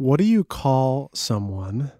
what 0.00 0.16
do 0.16 0.24
you 0.24 0.42
call 0.44 1.10
someone 1.12 1.92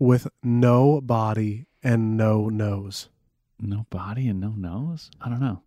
with 0.00 0.26
no 0.42 1.00
body 1.00 1.66
and 1.84 2.16
no 2.16 2.48
nose? 2.48 3.08
No 3.60 3.86
body 3.90 4.26
and 4.26 4.40
no 4.40 4.48
nose? 4.56 5.08
I 5.20 5.28
don't 5.28 5.38
know. 5.38 5.62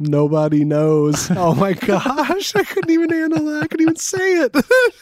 Nobody 0.00 0.64
knows. 0.64 1.30
Oh 1.36 1.54
my 1.54 1.74
gosh. 1.74 2.56
I 2.56 2.64
couldn't 2.64 2.90
even 2.90 3.10
handle 3.10 3.44
that. 3.44 3.62
I 3.62 3.66
couldn't 3.68 3.82
even 3.82 3.94
say 3.94 4.40
it. 4.42 4.56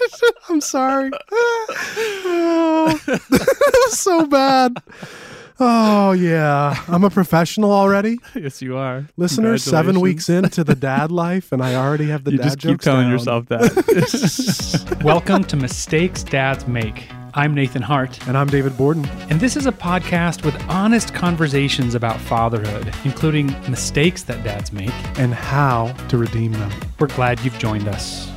I'm 0.50 0.60
sorry. 0.60 1.10
Oh, 1.32 3.00
so 3.88 4.26
bad. 4.26 4.76
Oh, 5.58 6.12
yeah. 6.12 6.82
I'm 6.88 7.02
a 7.04 7.08
professional 7.10 7.72
already. 7.72 8.18
yes, 8.34 8.60
you 8.60 8.76
are. 8.76 9.06
Listeners, 9.16 9.64
seven 9.64 10.00
weeks 10.00 10.28
into 10.28 10.62
the 10.64 10.74
dad 10.74 11.10
life, 11.24 11.50
and 11.52 11.62
I 11.62 11.74
already 11.76 12.06
have 12.08 12.24
the 12.24 12.32
You 12.32 12.38
dad 12.38 12.44
just 12.44 12.58
keep 12.58 12.70
jokes 12.72 12.84
telling 12.84 13.04
down. 13.04 13.12
yourself 13.12 13.46
that. 13.46 15.00
Welcome 15.04 15.44
to 15.44 15.56
Mistakes 15.56 16.22
Dads 16.22 16.66
Make. 16.66 17.08
I'm 17.32 17.54
Nathan 17.54 17.82
Hart, 17.82 18.26
And 18.28 18.36
I'm 18.36 18.46
David 18.48 18.76
Borden. 18.78 19.06
and 19.30 19.38
this 19.40 19.56
is 19.56 19.66
a 19.66 19.72
podcast 19.72 20.42
with 20.44 20.54
honest 20.70 21.12
conversations 21.14 21.94
about 21.94 22.18
fatherhood, 22.20 22.92
including 23.04 23.46
mistakes 23.70 24.22
that 24.24 24.42
dads 24.42 24.72
make. 24.72 24.92
And 25.18 25.34
how 25.34 25.92
to 26.08 26.16
redeem 26.18 26.52
them. 26.52 26.70
We're 26.98 27.08
glad 27.08 27.40
you've 27.40 27.58
joined 27.58 27.88
us. 27.88 28.30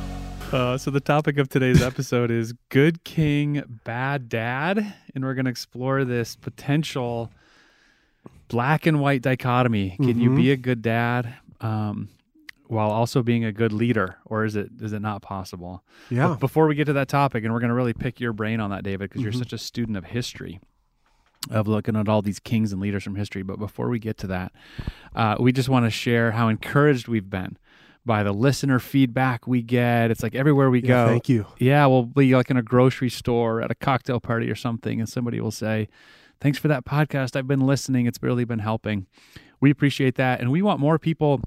Uh, 0.52 0.76
so 0.78 0.90
the 0.90 1.00
topic 1.00 1.38
of 1.38 1.48
today's 1.48 1.80
episode 1.82 2.30
is 2.30 2.54
good 2.70 3.04
king, 3.04 3.62
bad 3.84 4.28
dad, 4.28 4.94
and 5.14 5.24
we're 5.24 5.34
going 5.34 5.44
to 5.44 5.50
explore 5.50 6.04
this 6.04 6.36
potential 6.36 7.30
black 8.48 8.86
and 8.86 9.00
white 9.00 9.22
dichotomy. 9.22 9.90
Can 9.96 10.18
you 10.18 10.30
Mhm. 10.30 10.36
be 10.36 10.50
a 10.50 10.56
good 10.56 10.82
dad 10.82 11.34
um, 11.60 12.08
while 12.66 12.90
also 12.90 13.22
being 13.22 13.44
a 13.44 13.52
good 13.52 13.72
leader, 13.72 14.16
or 14.24 14.44
is 14.44 14.56
it 14.56 14.70
is 14.80 14.92
it 14.92 15.00
not 15.02 15.22
possible? 15.22 15.84
Yeah. 16.08 16.28
But 16.28 16.40
before 16.40 16.66
we 16.66 16.74
get 16.74 16.86
to 16.86 16.92
that 16.94 17.08
topic, 17.08 17.44
and 17.44 17.52
we're 17.52 17.60
going 17.60 17.68
to 17.70 17.74
really 17.74 17.92
pick 17.92 18.18
your 18.20 18.32
brain 18.32 18.60
on 18.60 18.70
that, 18.70 18.82
David, 18.82 19.10
because 19.10 19.20
Mhm. 19.20 19.24
you're 19.24 19.32
such 19.32 19.52
a 19.52 19.58
student 19.58 19.96
of 19.96 20.06
history, 20.06 20.58
of 21.50 21.68
looking 21.68 21.96
at 21.96 22.08
all 22.08 22.22
these 22.22 22.40
kings 22.40 22.72
and 22.72 22.80
leaders 22.80 23.04
from 23.04 23.14
history. 23.16 23.42
But 23.42 23.58
before 23.58 23.88
we 23.88 23.98
get 23.98 24.16
to 24.18 24.26
that, 24.28 24.52
uh, 25.14 25.36
we 25.38 25.52
just 25.52 25.68
want 25.68 25.86
to 25.86 25.90
share 25.90 26.32
how 26.32 26.48
encouraged 26.48 27.06
we've 27.08 27.28
been 27.30 27.56
by 28.06 28.22
the 28.22 28.32
listener 28.32 28.78
feedback 28.78 29.46
we 29.46 29.62
get. 29.62 30.10
It's 30.10 30.22
like 30.22 30.34
everywhere 30.34 30.70
we 30.70 30.80
Yeah, 30.80 30.86
go. 30.88 31.06
Thank 31.08 31.28
you. 31.28 31.46
Yeah, 31.58 31.86
we'll 31.86 32.04
be 32.04 32.34
like 32.34 32.50
in 32.50 32.56
a 32.56 32.62
grocery 32.62 33.10
store 33.10 33.60
at 33.62 33.70
a 33.70 33.74
cocktail 33.74 34.20
party 34.20 34.50
or 34.50 34.54
something, 34.54 35.00
and 35.00 35.08
somebody 35.08 35.40
will 35.40 35.50
say, 35.50 35.88
Thanks 36.40 36.58
for 36.58 36.68
that 36.68 36.86
podcast. 36.86 37.36
I've 37.36 37.46
been 37.46 37.66
listening. 37.66 38.06
It's 38.06 38.18
really 38.22 38.44
been 38.46 38.60
helping. 38.60 39.06
We 39.60 39.70
appreciate 39.70 40.14
that. 40.14 40.40
And 40.40 40.50
we 40.50 40.62
want 40.62 40.80
more 40.80 40.98
people 40.98 41.42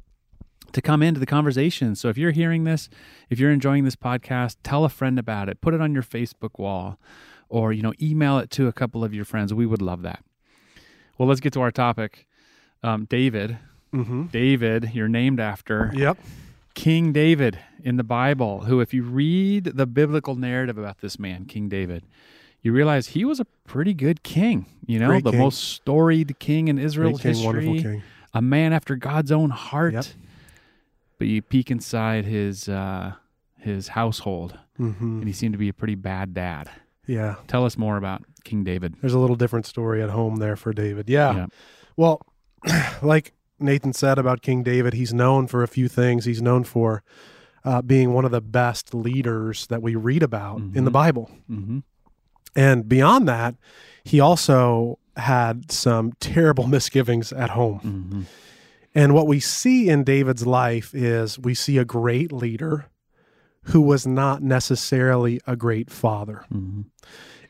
to 0.72 0.82
come 0.84 1.02
into 1.02 1.20
the 1.20 1.26
conversation. 1.26 1.96
So 1.96 2.10
if 2.10 2.18
you're 2.18 2.30
hearing 2.32 2.64
this, 2.64 2.90
if 3.32 3.40
you're 3.40 3.52
enjoying 3.52 3.86
this 3.86 3.96
podcast, 3.96 4.58
tell 4.64 4.86
a 4.86 4.90
friend 4.90 5.18
about 5.18 5.50
it. 5.50 5.62
Put 5.62 5.74
it 5.74 5.82
on 5.82 5.94
your 5.96 6.04
Facebook 6.04 6.60
wall 6.60 7.00
or, 7.50 7.74
you 7.74 7.82
know, 7.82 7.94
email 8.00 8.38
it 8.38 8.52
to 8.52 8.68
a 8.68 8.72
couple 8.72 9.04
of 9.04 9.16
your 9.16 9.26
friends. 9.26 9.52
We 9.52 9.66
would 9.66 9.82
love 9.82 10.04
that. 10.04 10.24
Well, 11.18 11.28
let's 11.28 11.42
get 11.42 11.54
to 11.54 11.62
our 11.62 11.72
topic. 11.72 12.28
Um, 12.84 13.06
David, 13.06 13.58
Mm-hmm. 13.94 14.24
David, 14.28 14.92
you're 14.94 15.08
named 15.08 15.40
after. 15.40 15.92
Yep. 15.96 16.18
King 16.74 17.12
David 17.14 17.60
in 17.84 17.98
the 17.98 18.04
Bible, 18.04 18.62
who, 18.62 18.80
if 18.80 18.94
you 18.94 19.04
read 19.04 19.66
the 19.66 19.86
biblical 19.86 20.36
narrative 20.36 20.78
about 20.78 21.00
this 21.02 21.20
man, 21.20 21.46
King 21.46 21.70
David, 21.70 22.04
you 22.62 22.72
realize 22.74 23.08
he 23.10 23.26
was 23.26 23.40
a 23.40 23.46
pretty 23.68 23.94
good 23.94 24.24
king. 24.24 24.66
You 24.86 25.00
know, 25.00 25.08
Great 25.08 25.24
the 25.24 25.32
king. 25.32 25.40
most 25.40 25.64
storied 25.64 26.40
king 26.40 26.68
in 26.70 26.80
Israel's 26.80 27.22
king, 27.22 27.30
history, 27.32 27.46
wonderful 27.46 27.74
king. 27.82 28.04
a 28.34 28.42
man 28.42 28.74
after 28.74 28.96
God's 28.96 29.32
own 29.32 29.50
heart. 29.50 29.94
Yep. 29.94 30.06
But 31.20 31.28
you 31.28 31.42
peek 31.42 31.70
inside 31.72 32.26
his 32.26 32.68
uh, 32.68 33.14
his 33.60 33.90
household, 33.90 34.58
Mm-hmm. 34.80 35.20
and 35.20 35.28
he 35.28 35.34
seemed 35.34 35.54
to 35.54 35.60
be 35.60 35.70
a 35.70 35.74
pretty 35.74 35.94
bad 35.96 36.34
dad. 36.34 36.68
Yeah. 37.06 37.36
Tell 37.48 37.64
us 37.64 37.78
more 37.78 37.96
about 37.98 38.24
King 38.44 38.64
David. 38.64 38.96
There's 39.02 39.14
a 39.14 39.20
little 39.20 39.36
different 39.36 39.68
story 39.68 40.02
at 40.02 40.10
home 40.10 40.38
there 40.38 40.56
for 40.56 40.74
David. 40.74 41.08
Yeah. 41.10 41.36
Yeah. 41.36 41.46
Well, 41.96 42.22
like 43.04 43.34
Nathan 43.64 43.94
said 43.94 44.18
about 44.20 44.42
King 44.42 44.62
David, 44.64 44.94
he's 44.94 45.14
known 45.14 45.48
for 45.48 45.64
a 45.64 45.68
few 45.68 45.88
things. 45.88 46.26
He's 46.26 46.42
known 46.42 46.64
for 46.64 47.02
uh, 47.66 47.82
being 47.82 48.14
one 48.14 48.26
of 48.26 48.32
the 48.32 48.42
best 48.42 48.94
leaders 48.94 49.68
that 49.68 49.82
we 49.82 49.96
read 49.96 50.22
about 50.22 50.60
in 50.74 50.84
the 50.84 50.92
Mhm. 50.92 50.94
Bible. 50.94 51.32
hmm 51.48 51.80
And 52.56 52.88
beyond 52.88 53.28
that, 53.28 53.56
he 54.04 54.20
also 54.20 55.00
had 55.16 55.72
some 55.72 56.12
terrible 56.20 56.68
misgivings 56.78 57.32
at 57.34 57.52
home. 57.52 57.80
hmm 57.80 58.22
And 58.94 59.14
what 59.14 59.28
we 59.28 59.40
see 59.40 59.90
in 59.90 60.04
David's 60.04 60.46
life 60.46 60.94
is 60.94 61.40
we 61.40 61.54
see 61.56 61.78
a 61.80 61.86
great 61.86 62.32
leader 62.32 62.86
who 63.68 63.82
was 63.82 64.06
not 64.06 64.44
necessarily 64.44 65.40
a 65.48 65.56
great 65.56 65.90
father. 65.90 66.44
hmm 66.52 66.82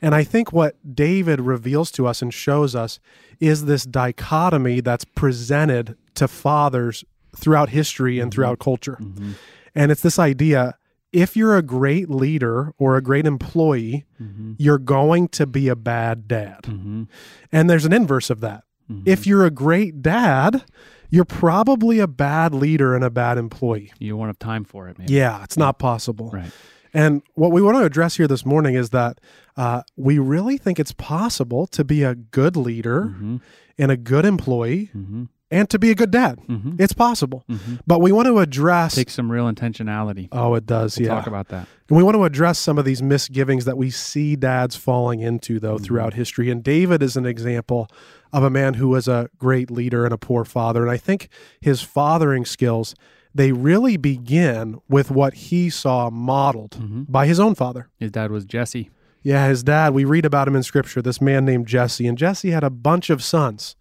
And 0.03 0.14
I 0.14 0.24
think 0.24 0.52
what 0.53 0.75
David 0.96 1.40
reveals 1.41 1.90
to 1.94 2.06
us 2.06 2.22
and 2.22 2.31
shows 2.34 2.75
us 2.75 3.00
is 3.40 3.66
this 3.66 3.86
dichotomy 3.86 4.81
that's 4.81 5.06
presented 5.06 5.97
to 6.16 6.28
fathers 6.28 7.03
throughout 7.36 7.69
history 7.69 8.19
and 8.19 8.31
throughout 8.31 8.59
culture. 8.59 8.96
hmm 8.96 9.31
And 9.74 9.91
it's 9.91 10.02
this 10.02 10.19
idea 10.19 10.78
if 11.12 11.38
you're 11.38 11.56
a 11.58 11.62
great 11.62 12.09
leader 12.09 12.74
or 12.78 12.97
a 12.97 13.02
great 13.02 13.25
employee, 13.25 14.06
hmm 14.18 14.53
you're 14.58 14.78
going 14.80 15.28
to 15.30 15.46
be 15.47 15.68
a 15.69 15.75
bad 15.75 16.28
dad. 16.28 16.66
hmm 16.66 17.03
And 17.52 17.70
there's 17.70 17.85
an 17.85 17.94
inverse 17.94 18.30
of 18.30 18.40
that. 18.41 18.64
If 19.06 19.25
you're 19.25 19.44
a 19.46 19.50
great 19.50 20.03
dad, 20.03 20.66
you're 21.09 21.25
probably 21.25 21.97
a 22.00 22.08
bad 22.08 22.53
leader 22.53 22.94
and 22.96 23.03
a 23.03 23.09
bad 23.09 23.38
employee. 23.40 23.91
you 24.00 24.16
won't 24.18 24.30
have 24.30 24.38
time 24.38 24.64
for 24.66 24.88
it, 24.90 25.00
maybe. 25.00 25.14
Yeah, 25.14 25.44
it's 25.44 25.58
not 25.58 25.80
possible. 25.80 26.30
Right. 26.31 26.52
And 26.94 27.22
what 27.34 27.52
we 27.52 27.62
want 27.62 27.78
to 27.78 27.84
address 27.84 28.18
here 28.18 28.28
this 28.28 28.46
morning 28.46 28.76
is 28.76 28.92
that 28.92 29.20
uh, 29.58 29.81
we 29.96 30.20
really 30.20 30.58
think 30.58 30.80
it's 30.80 30.92
possible 30.94 31.66
to 31.68 31.84
be 31.84 32.04
a 32.04 32.16
good 32.16 32.56
leader 32.56 33.04
hmm 33.08 33.38
and 33.80 33.92
a 33.92 33.98
good 33.98 34.24
employee 34.26 34.86
hmm 34.94 35.24
and 35.50 35.70
to 35.70 35.78
be 35.78 35.92
a 35.92 35.96
good 35.96 36.09
dad. 36.09 36.40
hmm 36.48 36.76
It's 36.80 36.94
possible. 36.94 37.44
hmm 37.48 37.76
But 37.86 38.02
we 38.02 38.12
want 38.12 38.28
to 38.28 38.40
address. 38.40 38.96
Takes 38.96 39.14
some 39.14 39.32
real 39.32 39.46
intentionality. 39.52 40.28
oh, 40.32 40.56
it 40.56 40.66
does. 40.66 40.98
We'll 40.98 41.08
yeah. 41.09 41.16
talk 41.16 41.28
about 41.28 41.50
that. 41.50 41.68
and 41.90 41.98
we 41.98 42.02
want 42.03 42.16
to 42.16 42.24
address 42.24 42.58
some 42.58 42.80
of 42.80 42.86
these 42.86 43.03
misgivings 43.03 43.66
that 43.66 43.78
we 43.78 43.92
see 43.92 44.36
dads 44.36 44.76
falling 44.76 45.20
into, 45.22 45.59
though, 45.59 45.78
Mhm. 45.78 45.84
throughout 45.84 46.14
history. 46.16 46.50
And 46.50 46.64
David 46.64 47.03
is 47.03 47.16
an 47.18 47.26
example 47.28 47.88
of 48.32 48.42
a 48.44 48.50
man 48.50 48.76
who 48.76 48.88
was 48.90 49.08
a 49.08 49.30
great 49.38 49.70
leader 49.70 50.06
and 50.06 50.14
a 50.14 50.18
poor 50.18 50.44
father. 50.44 50.82
And 50.82 50.90
I 50.92 50.98
think 50.98 51.30
his 51.62 51.82
fathering 51.82 52.46
skills. 52.46 52.96
They 53.36 53.52
really 53.52 53.98
begin 53.98 54.80
with 54.88 55.10
what 55.12 55.34
he 55.34 55.70
saw 55.70 56.10
modeled 56.10 56.76
hmm 56.76 57.04
by 57.04 57.26
his 57.28 57.40
own 57.40 57.56
father. 57.56 57.90
His 58.00 58.12
dad 58.12 58.32
was 58.32 58.46
Jesse. 58.46 58.90
Yeah, 59.22 59.48
his 59.48 59.64
dad, 59.64 59.94
we 59.94 60.04
read 60.06 60.26
about 60.26 60.48
him 60.48 60.56
in 60.56 60.64
scripture, 60.64 61.02
this 61.02 61.22
man 61.22 61.46
named 61.46 61.66
Jesse. 61.68 62.08
And 62.08 62.18
Jesse 62.18 62.52
had 62.52 62.64
a 62.64 62.70
bunch 62.70 63.10
of 63.10 63.24
sons. 63.24 63.76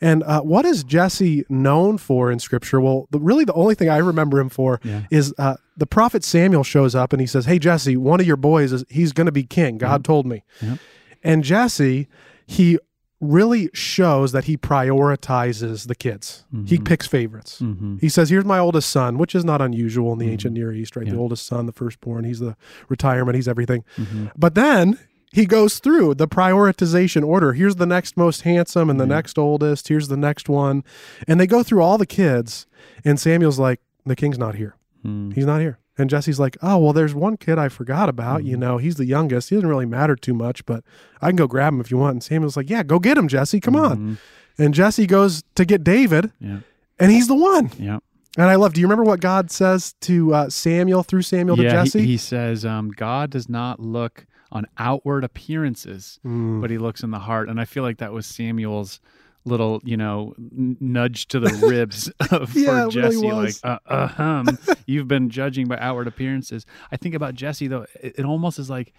And 0.00 0.24
uh, 0.24 0.40
what 0.40 0.64
is 0.64 0.82
Jesse 0.82 1.44
known 1.48 1.96
for 1.98 2.32
in 2.32 2.40
scripture? 2.40 2.80
Well, 2.80 3.06
the, 3.10 3.20
really, 3.20 3.44
the 3.44 3.52
only 3.52 3.76
thing 3.76 3.88
I 3.88 3.98
remember 3.98 4.40
him 4.40 4.48
for 4.48 4.80
Yeah. 4.82 5.02
is 5.12 5.32
uh, 5.38 5.54
the 5.76 5.86
prophet 5.86 6.24
Samuel 6.24 6.64
shows 6.64 6.96
up 6.96 7.12
and 7.12 7.20
he 7.20 7.26
says, 7.28 7.44
Hey, 7.46 7.60
Jesse, 7.60 7.96
one 7.96 8.18
of 8.18 8.26
your 8.26 8.36
boys, 8.36 8.72
is 8.72 8.84
he's 8.88 9.12
going 9.12 9.26
to 9.26 9.32
be 9.32 9.44
king. 9.44 9.78
God 9.78 10.04
told 10.04 10.26
me. 10.26 10.42
Yep. 10.60 10.78
And 11.22 11.44
Jesse, 11.44 12.08
he 12.46 12.78
really 13.22 13.70
shows 13.72 14.32
that 14.32 14.44
he 14.44 14.56
prioritizes 14.56 15.86
the 15.86 15.94
kids, 15.94 16.44
he 16.66 16.76
Mhm. 16.76 16.84
picks 16.84 17.06
favorites. 17.06 17.58
hmm 17.60 17.96
He 18.00 18.08
says, 18.08 18.30
Here's 18.30 18.44
my 18.44 18.58
oldest 18.58 18.90
son, 18.90 19.16
which 19.16 19.34
is 19.34 19.44
not 19.44 19.62
unusual 19.62 20.12
in 20.12 20.18
the 20.18 20.28
ancient 20.28 20.54
Near 20.54 20.72
East, 20.72 20.96
right? 20.96 21.06
Yeah. 21.06 21.12
The 21.12 21.18
oldest 21.18 21.46
son, 21.46 21.66
the 21.66 21.72
firstborn, 21.72 22.24
he's 22.24 22.40
the 22.40 22.56
retirement, 22.88 23.36
he's 23.36 23.46
everything. 23.48 23.84
hmm 23.96 24.26
But 24.36 24.54
then 24.56 24.98
he 25.32 25.46
goes 25.46 25.78
through 25.78 26.14
the 26.16 26.28
prioritization 26.28 27.24
order. 27.24 27.52
Here's 27.52 27.76
the 27.76 27.86
next 27.86 28.16
most 28.16 28.42
handsome 28.42 28.90
and 28.90 29.00
the 29.00 29.06
next 29.06 29.38
oldest. 29.38 29.88
Here's 29.88 30.08
the 30.08 30.16
next 30.16 30.48
one. 30.48 30.82
And 31.28 31.38
they 31.40 31.46
go 31.46 31.62
through 31.62 31.82
all 31.82 31.96
the 31.98 32.06
kids. 32.06 32.66
And 33.04 33.18
Samuel's 33.20 33.58
like, 33.58 33.80
the 34.04 34.16
king's 34.16 34.38
not 34.38 34.56
here. 34.56 34.74
mm 35.06 35.32
He's 35.32 35.46
not 35.46 35.60
here. 35.60 35.78
And 35.98 36.08
Jesse's 36.08 36.40
like, 36.40 36.56
oh, 36.62 36.78
well, 36.78 36.92
there's 36.94 37.14
one 37.14 37.36
kid 37.36 37.58
I 37.58 37.68
forgot 37.68 38.08
about. 38.08 38.44
You 38.44 38.56
Mhm. 38.56 38.60
know, 38.60 38.78
he's 38.78 38.96
the 38.96 39.04
youngest. 39.04 39.50
He 39.50 39.56
doesn't 39.56 39.68
really 39.68 39.84
matter 39.86 40.16
too 40.16 40.32
much, 40.34 40.64
but 40.64 40.82
I 41.20 41.28
can 41.28 41.36
go 41.36 41.46
grab 41.46 41.74
him 41.74 41.80
if 41.80 41.90
you 41.90 41.98
want. 41.98 42.12
And 42.14 42.22
Samuel's 42.22 42.56
like, 42.56 42.70
yeah, 42.70 42.82
go 42.82 42.98
get 42.98 43.18
him, 43.18 43.28
Jesse. 43.28 43.60
Come 43.60 43.76
on. 43.76 43.98
Mhm. 43.98 44.16
And 44.58 44.74
Jesse 44.74 45.06
goes 45.06 45.42
to 45.54 45.64
get 45.64 45.84
David, 45.84 46.32
Yeah. 46.40 46.58
and 46.98 47.10
he's 47.12 47.28
the 47.28 47.34
one. 47.34 47.70
Yeah. 47.78 47.98
And 48.38 48.46
I 48.46 48.54
love, 48.54 48.72
do 48.72 48.80
you 48.80 48.86
remember 48.86 49.04
what 49.04 49.20
God 49.20 49.50
says 49.50 49.94
to 50.02 50.32
uh, 50.34 50.48
Samuel 50.48 51.02
through 51.02 51.22
Samuel 51.22 51.56
to 51.58 51.62
Jesse? 51.62 52.00
He, 52.00 52.06
he 52.06 52.16
says, 52.16 52.64
um, 52.64 52.90
God 52.90 53.28
does 53.30 53.48
not 53.50 53.78
look 53.80 54.24
on 54.50 54.66
outward 54.78 55.24
appearances, 55.24 56.18
Mm. 56.24 56.60
but 56.62 56.70
he 56.70 56.78
looks 56.78 57.02
in 57.02 57.10
the 57.10 57.18
heart. 57.18 57.48
And 57.50 57.60
I 57.60 57.64
feel 57.66 57.82
like 57.82 57.98
that 57.98 58.12
was 58.14 58.24
Samuel's 58.26 59.00
little, 59.44 59.80
you 59.84 59.96
know, 59.96 60.34
nudge 60.38 61.26
to 61.28 61.40
the 61.40 61.50
ribs 61.66 62.08
of, 62.30 62.54
Yeah, 62.54 62.88
for 62.88 62.98
it 62.98 63.02
really 63.02 63.10
Jesse. 63.16 63.30
Like, 63.32 63.54
uh, 63.64 63.78
uh, 63.92 64.06
hum, 64.08 64.58
you've 64.86 65.08
been 65.08 65.30
judging 65.30 65.66
by 65.66 65.78
outward 65.78 66.06
appearances. 66.06 66.64
I 66.90 66.96
think 66.96 67.14
about 67.14 67.34
Jesse, 67.34 67.66
though, 67.66 67.86
it, 68.00 68.14
it 68.18 68.24
almost 68.24 68.58
is 68.58 68.70
like 68.70 68.92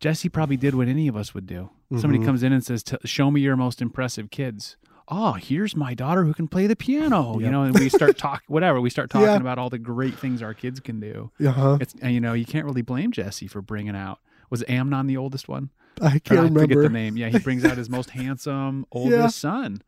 Jesse 0.00 0.28
probably 0.28 0.56
did 0.56 0.74
what 0.74 0.88
any 0.88 1.08
of 1.08 1.16
us 1.16 1.34
would 1.34 1.46
do. 1.46 1.70
Somebody 1.98 2.20
Mhm. 2.22 2.24
comes 2.26 2.42
in 2.42 2.52
and 2.52 2.64
says, 2.64 2.84
"Show 3.04 3.30
me 3.30 3.40
your 3.40 3.56
most 3.56 3.82
impressive 3.82 4.30
kids." 4.30 4.76
Oh, 5.08 5.32
here's 5.32 5.74
my 5.74 5.92
daughter 5.92 6.24
who 6.24 6.32
can 6.32 6.46
play 6.46 6.68
the 6.68 6.76
piano. 6.76 7.38
You 7.40 7.50
know, 7.50 7.64
and 7.64 7.76
we 7.78 7.88
start 7.88 8.16
talk 8.16 8.42
whatever. 8.48 8.80
We 8.80 8.90
start 8.90 9.10
talking 9.10 9.26
Yeah. 9.26 9.36
about 9.36 9.58
all 9.58 9.68
the 9.68 9.78
great 9.78 10.14
things 10.14 10.40
our 10.40 10.54
kids 10.54 10.78
can 10.80 11.00
do. 11.00 11.32
Uh-huh. 11.44 11.78
It's 11.80 11.94
and, 12.00 12.14
you 12.14 12.20
know 12.20 12.32
you 12.32 12.46
can't 12.46 12.64
really 12.64 12.82
blame 12.82 13.10
Jesse 13.10 13.46
for 13.48 13.60
bringing 13.60 13.96
out 13.96 14.20
was 14.50 14.64
Amnon 14.68 15.06
the 15.08 15.16
oldest 15.16 15.48
one? 15.48 15.70
I 16.02 16.18
can't 16.18 16.40
I 16.40 16.48
forget 16.48 16.68
remember. 16.68 16.82
the 16.82 16.88
name. 16.88 17.16
Yeah, 17.16 17.28
he 17.28 17.38
brings 17.38 17.64
out 17.64 17.76
his 17.76 17.90
most 17.90 18.10
handsome 18.20 18.86
oldest 18.92 19.38
son. 19.38 19.82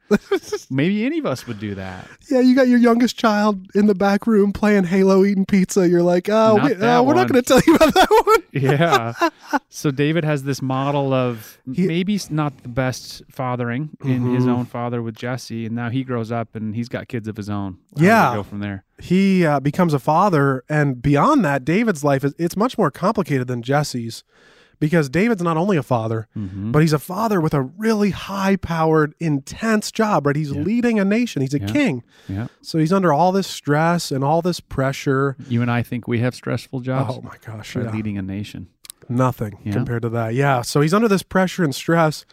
Maybe 0.71 1.05
any 1.05 1.19
of 1.19 1.27
us 1.27 1.47
would 1.47 1.59
do 1.59 1.75
that. 1.75 2.07
Yeah, 2.31 2.41
you 2.41 2.55
got 2.55 2.69
your 2.69 2.79
youngest 2.79 3.17
child 3.19 3.67
in 3.75 3.87
the 3.87 3.95
back 3.95 4.27
room 4.27 4.53
playing 4.53 4.85
Halo, 4.85 5.25
eating 5.25 5.47
pizza. 5.47 5.89
You're 5.89 6.03
like, 6.03 6.29
oh, 6.29 6.57
Not 6.57 6.65
we, 6.65 6.75
uh, 6.87 7.03
we're 7.03 7.15
not 7.15 7.29
going 7.29 7.43
to 7.43 7.49
tell 7.49 7.61
you 7.67 7.75
about 7.75 7.95
that 7.95 8.09
one. 8.27 8.43
Yeah. 8.55 9.15
so 9.71 9.91
David 9.91 10.25
has 10.25 10.43
this 10.43 10.61
model 10.61 11.15
of 11.15 11.59
He- 11.73 11.87
maybe 11.87 12.21
not 12.29 12.63
the 12.63 12.69
best 12.69 13.23
fathering 13.31 13.91
in 14.05 14.35
his 14.35 14.45
Mhm. 14.45 14.49
own 14.49 14.65
father 14.67 15.01
with 15.03 15.15
Jesse, 15.17 15.65
and 15.67 15.75
now 15.75 15.89
he 15.89 16.05
grows 16.05 16.31
up 16.31 16.55
and 16.55 16.75
he's 16.75 16.91
got 16.91 17.09
kids 17.09 17.27
of 17.29 17.39
his 17.39 17.49
own. 17.49 17.79
How 17.99 18.05
Yeah. 18.05 18.35
go 18.35 18.43
from 18.43 18.61
there. 18.61 18.85
He 18.99 19.47
uh, 19.47 19.59
becomes 19.61 19.95
a 19.95 19.99
father, 19.99 20.65
and 20.69 21.01
beyond 21.01 21.45
that, 21.47 21.65
David's 21.65 22.05
life 22.05 22.25
is 22.25 22.35
it's 22.39 22.57
much 22.57 22.77
more 22.77 22.91
complicated 22.91 23.47
than 23.49 23.63
Jesse's, 23.63 24.23
because 24.83 25.09
David's 25.09 25.41
not 25.43 25.57
only 25.57 25.77
a 25.77 25.83
father, 25.83 26.27
Mhm. 26.37 26.73
but 26.73 26.83
he's 26.83 26.93
a 26.93 26.99
father 26.99 27.41
with 27.41 27.55
a 27.55 27.63
really 27.63 28.11
high-powered, 28.11 29.15
intense 29.21 29.93
job. 29.93 30.27
Right? 30.27 30.35
He's 30.35 30.51
Yeah. 30.51 30.63
leading 30.63 30.99
a 30.99 31.05
nation. 31.05 31.41
He's 31.41 31.55
a 31.55 31.61
Yeah. 31.61 31.67
king, 31.67 32.03
Yeah. 32.29 32.49
so 32.63 32.79
he's 32.81 32.93
under 32.93 33.13
all 33.13 33.31
this 33.31 33.47
stress 33.47 34.11
and 34.11 34.25
all 34.25 34.43
this 34.43 34.59
pressure. 34.59 35.37
You 35.49 35.63
and 35.63 35.71
I 35.71 35.83
think 35.85 36.09
we 36.09 36.19
have 36.19 36.35
stressful 36.35 36.81
jobs. 36.81 37.15
Oh 37.17 37.23
my 37.23 37.37
gosh, 37.47 37.77
yeah. 37.77 37.91
leading 37.93 38.19
a 38.19 38.23
nation. 38.23 38.67
nothing 39.09 39.59
compared 39.71 40.01
to 40.03 40.09
that. 40.09 40.33
Yeah. 40.35 40.63
So 40.63 40.81
he's 40.81 40.95
under 40.95 41.09
this 41.09 41.23
pressure 41.23 41.63
and 41.65 41.75
stress, 41.75 42.25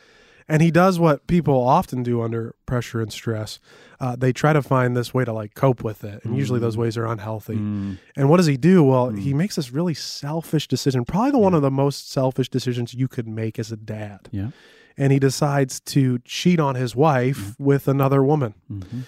and 0.49 0.61
he 0.61 0.71
does 0.71 0.99
what 0.99 1.27
people 1.27 1.55
often 1.55 2.03
do 2.03 2.21
under 2.21 2.55
pressure 2.65 2.99
and 3.01 3.13
stress. 3.13 3.59
Uh, 3.99 4.15
they 4.15 4.33
try 4.33 4.51
to 4.51 4.61
find 4.61 4.97
this 4.97 5.13
way 5.13 5.23
to 5.23 5.31
like 5.31 5.53
cope 5.53 5.83
with 5.83 6.03
it, 6.03 6.25
and 6.25 6.35
usually 6.35 6.59
those 6.59 6.75
ways 6.75 6.97
are 6.97 7.05
unhealthy. 7.05 7.55
Mm. 7.55 7.97
And 8.17 8.29
what 8.29 8.37
does 8.37 8.47
he 8.47 8.57
do? 8.57 8.83
Well, 8.83 9.09
he 9.09 9.33
makes 9.33 9.55
this 9.55 9.71
really 9.71 9.93
selfish 9.93 10.67
decision, 10.67 11.05
probably 11.05 11.31
the 11.31 11.37
one 11.37 11.53
of 11.53 11.61
the 11.61 11.71
most 11.71 12.11
selfish 12.11 12.49
decisions 12.49 12.93
you 12.93 13.07
could 13.07 13.27
make 13.27 13.59
as 13.59 13.71
a 13.71 13.77
dad. 13.77 14.27
Yeah. 14.31 14.49
And 14.97 15.13
he 15.13 15.19
decides 15.19 15.79
to 15.81 16.19
cheat 16.19 16.59
on 16.59 16.75
his 16.75 16.95
wife 16.95 17.55
with 17.59 17.87
another 17.87 18.23
woman. 18.23 18.55
Mhm. 18.69 19.03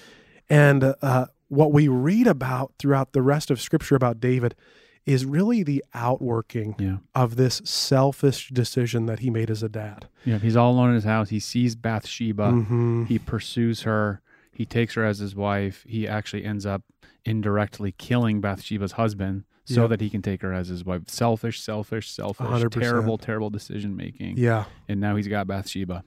And 0.49 0.95
uh, 1.01 1.25
what 1.47 1.73
we 1.73 1.87
read 1.87 2.27
about 2.27 2.73
throughout 2.77 3.13
the 3.13 3.21
rest 3.21 3.49
of 3.49 3.59
Scripture 3.59 3.95
about 3.95 4.19
David 4.19 4.55
is 5.05 5.25
really 5.25 5.63
the 5.63 5.83
outworking 5.93 6.75
Yeah. 6.79 6.97
of 7.15 7.35
this 7.35 7.61
selfish 7.65 8.49
decision 8.49 9.07
that 9.07 9.19
he 9.19 9.29
made 9.29 9.49
as 9.49 9.63
a 9.63 9.69
dad. 9.69 10.07
Yeah. 10.25 10.37
He's 10.37 10.55
all 10.55 10.71
alone 10.73 10.89
in 10.89 10.95
his 10.95 11.03
house. 11.05 11.29
He 11.29 11.39
sees 11.39 11.75
Bathsheba. 11.75 12.51
Mhm. 12.51 13.07
He 13.07 13.17
pursues 13.17 13.81
her. 13.81 14.21
He 14.51 14.65
takes 14.65 14.93
her 14.93 15.03
as 15.05 15.19
his 15.19 15.35
wife. 15.35 15.83
He 15.87 16.07
actually 16.07 16.45
ends 16.45 16.65
up 16.65 16.83
indirectly 17.25 17.93
killing 17.97 18.41
Bathsheba's 18.41 18.93
husband 18.93 19.43
so 19.65 19.81
Yeah. 19.81 19.87
that 19.87 20.01
he 20.01 20.09
can 20.09 20.21
take 20.21 20.41
her 20.41 20.53
as 20.53 20.67
his 20.67 20.83
wife. 20.85 21.03
Selfish, 21.07 21.61
selfish, 21.61 22.09
selfish. 22.11 22.45
100%. 22.45 22.83
Terrible, 22.83 23.17
terrible 23.17 23.49
decision 23.49 23.95
making. 23.95 24.37
Yeah. 24.37 24.65
And 24.87 24.99
now 24.99 25.15
he's 25.15 25.27
got 25.27 25.47
Bathsheba. 25.47 26.03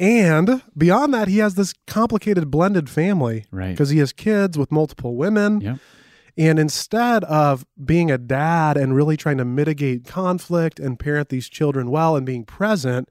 And 0.00 0.62
beyond 0.76 1.12
that, 1.14 1.26
he 1.28 1.38
has 1.38 1.56
this 1.56 1.74
complicated 1.86 2.50
blended 2.50 2.88
family 2.88 3.46
Right. 3.50 3.70
because 3.72 3.90
he 3.90 3.98
has 3.98 4.12
kids 4.12 4.56
with 4.56 4.70
multiple 4.70 5.16
women. 5.16 5.60
Yep. 5.60 5.78
And 6.38 6.58
instead 6.60 7.24
of 7.24 7.66
being 7.84 8.10
a 8.10 8.16
dad 8.18 8.76
and 8.76 8.94
really 8.94 9.16
trying 9.16 9.38
to 9.38 9.44
mitigate 9.44 10.06
conflict 10.06 10.78
and 10.78 10.98
parent 10.98 11.28
these 11.30 11.48
children 11.48 11.90
well 11.90 12.14
and 12.16 12.24
being 12.24 12.44
present, 12.44 13.08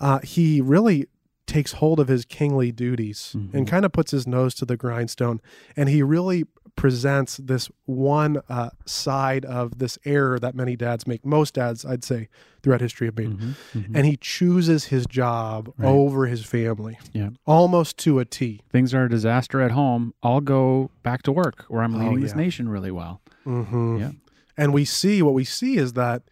uh, 0.00 0.18
he 0.24 0.60
really 0.60 1.06
takes 1.46 1.74
hold 1.74 2.00
of 2.00 2.08
his 2.08 2.24
kingly 2.24 2.72
duties 2.72 3.30
and 3.34 3.52
Mhm. 3.52 3.68
kind 3.68 3.84
of 3.84 3.92
puts 3.92 4.10
his 4.10 4.26
nose 4.26 4.52
to 4.56 4.64
the 4.64 4.76
grindstone. 4.76 5.40
And 5.76 5.88
he 5.88 6.02
really 6.02 6.44
presents 6.76 7.38
this 7.38 7.70
one 7.86 8.40
uh, 8.48 8.70
side 8.84 9.44
of 9.46 9.78
this 9.78 9.98
error 10.04 10.38
that 10.38 10.54
many 10.54 10.76
dads 10.76 11.06
make. 11.06 11.24
Most 11.24 11.54
dads, 11.54 11.84
I'd 11.84 12.04
say, 12.04 12.28
throughout 12.62 12.80
history 12.82 13.06
have 13.06 13.16
made. 13.16 13.30
Mhm, 13.30 13.54
mhm. 13.74 13.96
And 13.96 14.06
he 14.06 14.16
chooses 14.18 14.84
his 14.86 15.06
job 15.06 15.72
Right. 15.78 15.88
over 15.88 16.26
his 16.26 16.44
family, 16.44 16.98
Yeah. 17.12 17.30
almost 17.46 17.96
to 17.98 18.18
a 18.18 18.24
T. 18.24 18.60
Things 18.70 18.92
are 18.94 19.04
a 19.04 19.08
disaster 19.08 19.60
at 19.60 19.70
home. 19.72 20.12
I'll 20.22 20.40
go 20.42 20.90
back 21.02 21.22
to 21.22 21.32
work 21.32 21.64
where 21.68 21.82
I'm 21.82 21.94
Oh, 21.94 21.98
leading 21.98 22.20
this 22.20 22.36
nation 22.36 22.68
really 22.68 22.90
well. 22.90 23.20
Mm-hmm. 23.46 23.96
Yeah. 23.98 24.10
And 24.58 24.72
we 24.74 24.84
see 24.84 25.22
what 25.22 25.34
we 25.34 25.44
see 25.44 25.78
is 25.78 25.94
that 25.94 26.22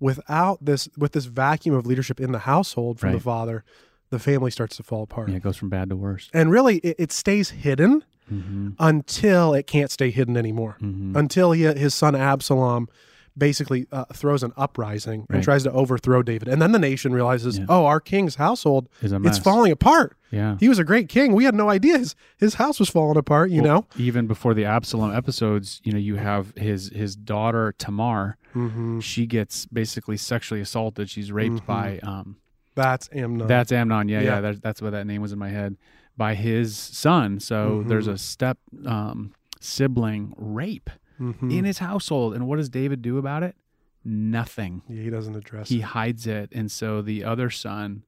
without 0.00 0.64
this, 0.64 0.88
with 0.96 1.12
this 1.12 1.26
vacuum 1.26 1.74
of 1.74 1.86
leadership 1.86 2.20
in 2.20 2.32
the 2.32 2.40
household 2.40 2.98
from 2.98 3.12
the 3.12 3.20
father, 3.20 3.64
the 4.10 4.18
family 4.18 4.50
starts 4.50 4.76
to 4.76 4.82
fall 4.82 5.02
apart. 5.04 5.28
Yeah, 5.30 5.36
it 5.36 5.42
goes 5.42 5.56
from 5.56 5.68
bad 5.70 5.88
to 5.90 5.96
worse. 5.96 6.28
And 6.34 6.50
really, 6.50 6.78
it, 6.78 6.96
it 6.98 7.12
stays 7.12 7.50
hidden 7.50 8.04
Mm-hmm. 8.30 8.70
until 8.78 9.54
it 9.54 9.66
can't 9.66 9.90
stay 9.90 10.10
hidden 10.10 10.36
anymore. 10.36 10.76
Mm-hmm. 10.80 11.16
Until 11.16 11.52
he, 11.52 11.62
his 11.62 11.94
son 11.94 12.14
Absalom 12.14 12.88
basically 13.36 13.86
uh, 13.92 14.04
throws 14.12 14.42
an 14.42 14.52
uprising 14.58 15.26
and 15.30 15.42
tries 15.42 15.62
to 15.62 15.72
overthrow 15.72 16.22
David. 16.22 16.48
And 16.48 16.60
then 16.60 16.72
the 16.72 16.78
nation 16.78 17.12
realizes, 17.14 17.58
Yeah. 17.58 17.64
oh, 17.68 17.86
our 17.86 17.98
king's 18.00 18.34
household, 18.34 18.88
Is 19.00 19.12
a 19.12 19.18
mess. 19.18 19.36
it's 19.36 19.44
falling 19.44 19.72
apart. 19.72 20.16
Yeah. 20.30 20.56
He 20.60 20.68
was 20.68 20.78
a 20.78 20.84
great 20.84 21.08
king. 21.08 21.32
We 21.34 21.44
had 21.44 21.54
no 21.54 21.70
idea 21.70 21.98
his, 21.98 22.14
his 22.38 22.54
house 22.54 22.78
was 22.78 22.90
falling 22.90 23.16
apart, 23.16 23.50
you 23.50 23.62
Well, 23.62 23.74
know? 23.74 23.86
even 23.96 24.26
before 24.26 24.52
the 24.54 24.66
Absalom 24.66 25.14
episodes, 25.14 25.80
you 25.82 25.92
know, 25.92 25.98
you 25.98 26.16
have 26.16 26.52
his 26.56 26.90
his 26.94 27.16
daughter 27.16 27.74
Tamar. 27.78 28.36
Mm-hmm. 28.54 29.00
She 29.00 29.26
gets 29.26 29.64
basically 29.66 30.18
sexually 30.18 30.60
assaulted. 30.60 31.08
She's 31.08 31.32
raped 31.32 31.62
Mhm. 31.62 31.66
by 31.66 31.98
um 32.02 32.36
That's 32.74 33.08
Amnon. 33.12 33.46
that's 33.48 33.72
Amnon. 33.72 34.08
Yeah, 34.08 34.20
yeah, 34.20 34.24
Yeah. 34.26 34.40
that, 34.42 34.62
that's 34.62 34.80
what 34.82 34.90
that 34.92 35.06
name 35.06 35.22
was 35.22 35.32
in 35.32 35.38
my 35.38 35.48
head. 35.50 35.76
By 36.16 36.34
his 36.34 36.76
son. 36.76 37.40
So 37.40 37.82
there's 37.86 38.06
Mhm. 38.08 38.12
a 38.12 38.18
step 38.18 38.58
um 38.86 39.32
sibling 39.60 40.34
rape 40.36 40.90
Mhm. 41.20 41.52
in 41.56 41.64
his 41.64 41.78
household. 41.78 42.34
And 42.34 42.46
what 42.46 42.56
does 42.56 42.68
David 42.68 43.00
do 43.02 43.18
about 43.18 43.42
it? 43.42 43.56
Nothing. 44.04 44.82
yeah, 44.88 45.02
he 45.02 45.10
doesn't 45.10 45.36
address 45.36 45.68
He 45.68 45.76
it. 45.76 45.78
He 45.78 45.82
hides 45.82 46.26
it. 46.26 46.50
And 46.52 46.70
so 46.70 47.02
the 47.02 47.22
other 47.24 47.50
son 47.50 48.02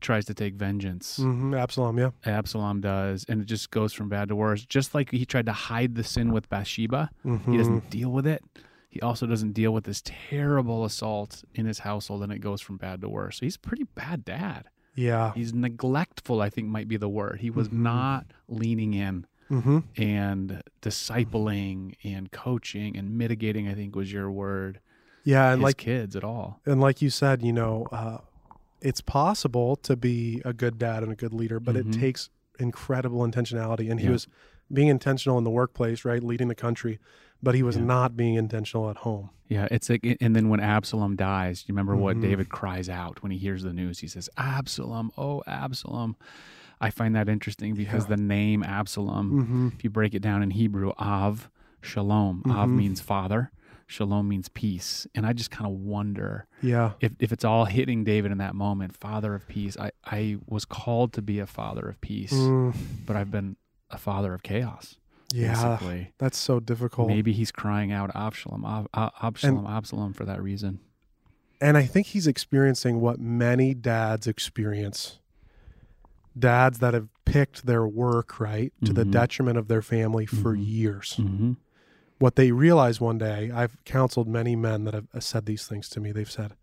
tries 0.00 0.24
to 0.26 0.32
take 0.34 0.54
vengeance. 0.54 1.18
Mm-hmm. 1.18 1.52
Absalom, 1.54 1.98
yeah. 1.98 2.10
Absalom 2.24 2.80
does, 2.80 3.24
and 3.28 3.42
it 3.42 3.44
just 3.44 3.70
goes 3.70 3.92
from 3.92 4.08
bad 4.08 4.28
to 4.28 4.36
worse. 4.36 4.64
Just 4.64 4.94
like 4.94 5.10
he 5.10 5.26
tried 5.26 5.46
to 5.46 5.52
hide 5.52 5.94
the 5.94 6.04
sin 6.04 6.32
with 6.32 6.48
Bathsheba, 6.48 7.10
he 7.46 7.56
doesn't 7.58 7.90
deal 7.90 8.10
with 8.10 8.26
it. 8.26 8.42
He 8.88 9.00
also 9.02 9.26
doesn't 9.26 9.52
deal 9.52 9.72
with 9.74 9.84
this 9.84 10.00
terrible 10.04 10.84
assault 10.84 11.44
in 11.54 11.66
his 11.66 11.80
household, 11.80 12.22
and 12.22 12.32
it 12.32 12.38
goes 12.38 12.60
from 12.62 12.76
bad 12.78 13.00
to 13.02 13.08
worse. 13.08 13.38
So 13.38 13.46
he's 13.46 13.56
a 13.56 13.60
pretty 13.60 13.84
bad 13.94 14.24
dad. 14.24 14.64
Yeah. 14.94 15.32
He's 15.34 15.52
neglectful, 15.54 16.40
I 16.40 16.50
think 16.50 16.68
might 16.68 16.88
be 16.88 16.96
the 16.96 17.08
word. 17.08 17.40
He 17.40 17.50
was 17.50 17.68
Mhm. 17.68 17.72
not 17.74 18.26
leaning 18.48 18.94
in 18.94 19.26
Mm-hmm. 19.50 19.78
and 19.96 20.62
discipling 20.82 21.94
and 22.04 22.30
coaching 22.30 22.96
and 22.96 23.16
mitigating, 23.16 23.68
I 23.68 23.74
think 23.74 23.96
was 23.96 24.12
your 24.12 24.30
word, 24.30 24.80
Yeah, 25.24 25.52
and 25.52 25.62
like 25.62 25.76
kids 25.76 26.14
at 26.16 26.24
all. 26.24 26.60
and 26.66 26.80
like 26.80 27.02
you 27.02 27.10
said, 27.10 27.42
you 27.42 27.52
know, 27.52 27.86
uh, 27.92 28.18
it's 28.80 29.00
possible 29.00 29.76
to 29.76 29.96
be 29.96 30.40
a 30.44 30.52
good 30.52 30.78
dad 30.78 31.02
and 31.02 31.12
a 31.12 31.16
good 31.16 31.32
leader, 31.34 31.60
but 31.60 31.74
Mhm. 31.74 31.80
it 31.80 31.92
takes 31.92 32.30
incredible 32.58 33.20
intentionality. 33.26 33.90
And 33.90 34.00
he 34.00 34.06
Yeah. 34.06 34.12
was 34.12 34.26
being 34.72 34.88
intentional 34.88 35.36
in 35.38 35.44
the 35.44 35.50
workplace, 35.50 36.04
right, 36.04 36.22
leading 36.22 36.48
the 36.48 36.54
country, 36.54 36.98
but 37.42 37.54
he 37.54 37.62
was 37.62 37.76
Yeah. 37.76 37.84
not 37.84 38.16
being 38.16 38.34
intentional 38.34 38.90
at 38.90 38.98
home. 38.98 39.30
Yeah, 39.48 39.66
it's 39.70 39.90
like, 39.90 40.06
and 40.20 40.36
then 40.36 40.48
when 40.48 40.60
Absalom 40.60 41.16
dies, 41.16 41.64
you 41.66 41.72
remember 41.72 41.96
what 41.96 42.16
Mhm. 42.18 42.20
David 42.22 42.48
cries 42.50 42.88
out 42.88 43.22
when 43.22 43.32
he 43.32 43.38
hears 43.38 43.62
the 43.64 43.72
news? 43.72 43.98
He 43.98 44.06
says, 44.06 44.28
Absalom, 44.36 45.10
oh, 45.18 45.42
Absalom. 45.46 46.16
I 46.80 46.90
find 46.90 47.14
that 47.16 47.28
interesting 47.28 47.74
because 47.74 48.04
Yeah. 48.04 48.16
the 48.16 48.22
name 48.22 48.62
Absalom, 48.62 49.32
Mm-hmm. 49.32 49.68
if 49.74 49.84
you 49.84 49.90
break 49.90 50.14
it 50.14 50.20
down 50.22 50.42
in 50.42 50.50
Hebrew, 50.52 50.92
Av, 50.98 51.50
Shalom. 51.82 52.42
Av 52.46 52.68
Mhm. 52.68 52.76
means 52.76 53.00
father, 53.00 53.50
Shalom 53.86 54.28
means 54.28 54.48
peace. 54.48 55.06
And 55.16 55.26
I 55.26 55.32
just 55.32 55.50
kind 55.50 55.66
of 55.68 55.76
wonder 55.80 56.46
Yeah. 56.62 56.92
if, 57.00 57.12
if 57.18 57.32
it's 57.32 57.44
all 57.44 57.64
hitting 57.64 58.04
David 58.04 58.30
in 58.30 58.38
that 58.38 58.54
moment, 58.54 58.94
father 58.96 59.34
of 59.34 59.48
peace. 59.48 59.76
I, 59.78 59.90
I 60.04 60.36
was 60.46 60.64
called 60.64 61.12
to 61.14 61.22
be 61.22 61.38
a 61.40 61.46
father 61.46 61.88
of 61.88 62.00
peace, 62.00 62.32
Mm, 62.34 62.72
but 63.04 63.16
I've 63.16 63.30
been 63.32 63.56
a 63.90 63.98
father 63.98 64.32
of 64.32 64.42
chaos. 64.44 64.96
Yeah. 65.34 65.54
Basically. 65.76 66.12
That's 66.18 66.38
so 66.38 66.60
difficult. 66.60 67.08
Maybe 67.08 67.32
he's 67.32 67.50
crying 67.52 67.92
out 67.92 68.10
Absalom, 68.14 68.64
Ab, 68.64 68.88
Ab- 68.94 69.12
Absalom, 69.22 69.66
Absalom 69.66 70.12
for 70.12 70.24
that 70.24 70.42
reason. 70.42 70.80
And 71.60 71.76
I 71.76 71.84
think 71.84 72.08
he's 72.08 72.26
experiencing 72.26 73.00
what 73.00 73.18
many 73.20 73.74
dads 73.74 74.26
experience. 74.26 75.18
Dads 76.38 76.78
that 76.78 76.94
have 76.94 77.08
picked 77.24 77.66
their 77.66 77.86
work, 77.86 78.38
right, 78.40 78.72
to 78.84 78.92
the 78.92 79.04
Mhm. 79.04 79.10
detriment 79.10 79.58
of 79.58 79.68
their 79.68 79.82
family 79.82 80.26
for 80.26 80.56
Mhm. 80.56 80.66
years. 80.66 81.16
Mm-hmm. 81.18 81.52
What 82.18 82.36
they 82.36 82.52
realize 82.52 83.00
one 83.00 83.18
day, 83.18 83.50
I've 83.50 83.82
counseled 83.84 84.28
many 84.28 84.54
men 84.56 84.84
that 84.84 84.94
have 84.94 85.08
uh, 85.14 85.20
said 85.20 85.46
these 85.46 85.66
things 85.66 85.88
to 85.90 86.00
me. 86.00 86.12
They've 86.12 86.30
said, 86.30 86.54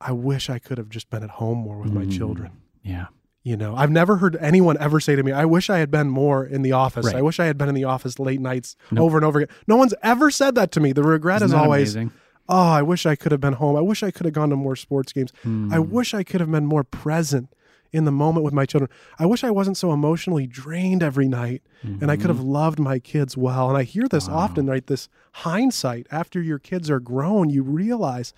I 0.00 0.12
wish 0.12 0.50
I 0.50 0.58
could 0.58 0.76
have 0.78 0.88
just 0.90 1.08
been 1.08 1.22
at 1.22 1.30
home 1.30 1.58
more 1.58 1.78
with 1.78 1.92
my 1.92 2.04
Mm. 2.04 2.12
children. 2.12 2.52
Yeah. 2.82 3.06
You 3.46 3.56
know, 3.56 3.76
I've 3.76 3.92
never 3.92 4.16
heard 4.16 4.36
anyone 4.40 4.76
ever 4.80 4.98
say 4.98 5.14
to 5.14 5.22
me, 5.22 5.30
I 5.30 5.44
wish 5.44 5.70
I 5.70 5.78
had 5.78 5.88
been 5.88 6.10
more 6.10 6.44
in 6.44 6.62
the 6.62 6.72
office. 6.72 7.06
Right. 7.06 7.14
I 7.14 7.22
wish 7.22 7.38
I 7.38 7.44
had 7.46 7.56
been 7.56 7.68
in 7.68 7.76
the 7.76 7.84
office 7.84 8.18
late 8.18 8.40
nights 8.40 8.74
Nope. 8.90 9.04
over 9.04 9.18
and 9.18 9.24
over 9.24 9.38
again. 9.40 9.54
No 9.68 9.76
one's 9.76 9.94
ever 10.02 10.32
said 10.32 10.56
that 10.56 10.72
to 10.72 10.80
me. 10.80 10.90
The 10.92 11.04
regret 11.04 11.36
Isn't 11.42 11.50
is 11.50 11.54
always, 11.54 11.94
amazing? 11.94 12.12
oh, 12.48 12.70
I 12.72 12.82
wish 12.82 13.06
I 13.06 13.14
could 13.14 13.30
have 13.30 13.40
been 13.40 13.52
home. 13.52 13.76
I 13.76 13.80
wish 13.82 14.02
I 14.02 14.10
could 14.10 14.24
have 14.26 14.34
gone 14.34 14.50
to 14.50 14.56
more 14.56 14.74
sports 14.74 15.12
games. 15.12 15.32
I 15.44 15.46
Mm. 15.46 15.88
wish 15.90 16.12
I 16.12 16.24
could 16.24 16.40
have 16.40 16.50
been 16.50 16.66
more 16.66 16.82
present 16.82 17.48
in 17.92 18.04
the 18.04 18.10
moment 18.10 18.44
with 18.44 18.52
my 18.52 18.66
children. 18.66 18.90
I 19.16 19.26
wish 19.26 19.44
I 19.44 19.52
wasn't 19.52 19.76
so 19.76 19.92
emotionally 19.92 20.48
drained 20.48 21.04
every 21.04 21.28
night 21.28 21.62
and 21.84 22.10
I 22.10 22.16
could 22.16 22.30
have 22.30 22.40
loved 22.40 22.80
my 22.80 22.98
kids 22.98 23.36
well. 23.36 23.68
And 23.68 23.78
I 23.78 23.84
hear 23.84 24.08
this 24.08 24.24
Mm-hmm. 24.24 24.34
Wow. 24.34 24.40
often, 24.40 24.66
right? 24.66 24.84
This 24.84 25.08
hindsight 25.34 26.08
after 26.10 26.42
your 26.42 26.58
kids 26.58 26.90
are 26.90 26.98
grown, 26.98 27.48
you 27.48 27.62
realize 27.62 28.34